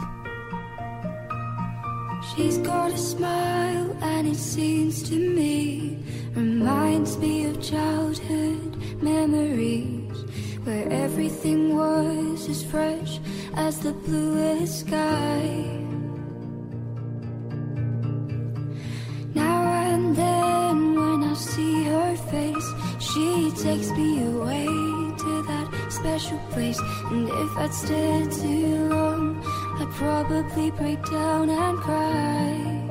She's 2.23 2.59
got 2.59 2.93
a 2.93 2.99
smile 2.99 3.97
and 4.03 4.29
it 4.29 4.37
seems 4.37 5.03
to 5.03 5.15
me 5.15 5.99
reminds 6.37 7.19
me 7.19 7.47
of 7.51 7.63
childhood 7.63 8.77
memories 9.03 10.00
where 10.65 10.89
everything 10.91 11.77
was 11.77 12.49
as 12.49 12.63
fresh 12.63 13.21
as 13.55 13.79
the 13.81 13.93
bluest 13.93 14.81
sky. 14.81 15.81
Now 19.35 19.63
and 19.93 20.15
then 20.17 20.95
when 20.95 21.25
I 21.25 21.35
see 21.35 21.85
her 21.85 22.17
face, 22.17 22.69
she 22.99 23.51
takes 23.53 23.91
me 23.91 24.27
away 24.27 24.67
to 25.23 25.43
that 25.51 25.69
special 25.89 26.39
place. 26.51 26.81
And 27.11 27.29
if 27.29 27.57
I'd 27.57 27.73
stayed 27.73 28.33
too 28.33 28.89
long, 28.89 29.43
I'd 29.81 29.91
probably 29.93 30.71
break 30.73 31.03
down 31.11 31.49
and 31.51 31.79
cry. 31.79 32.90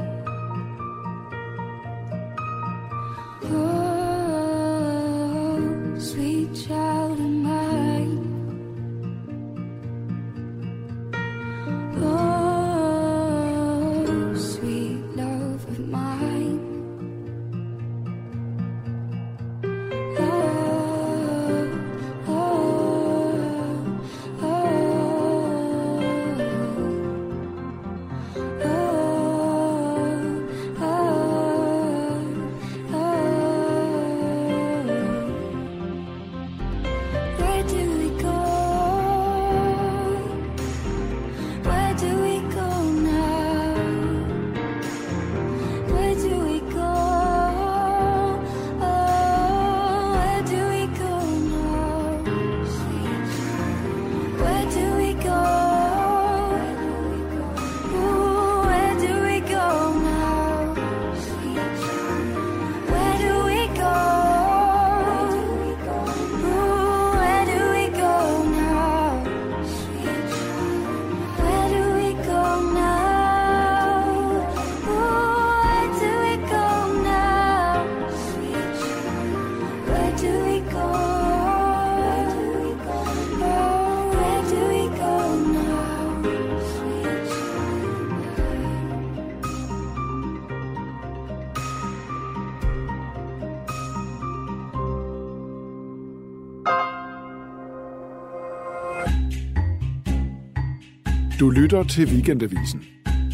Lytter 101.69 101.83
til 101.83 102.05
Weekendavisen. 102.05 102.83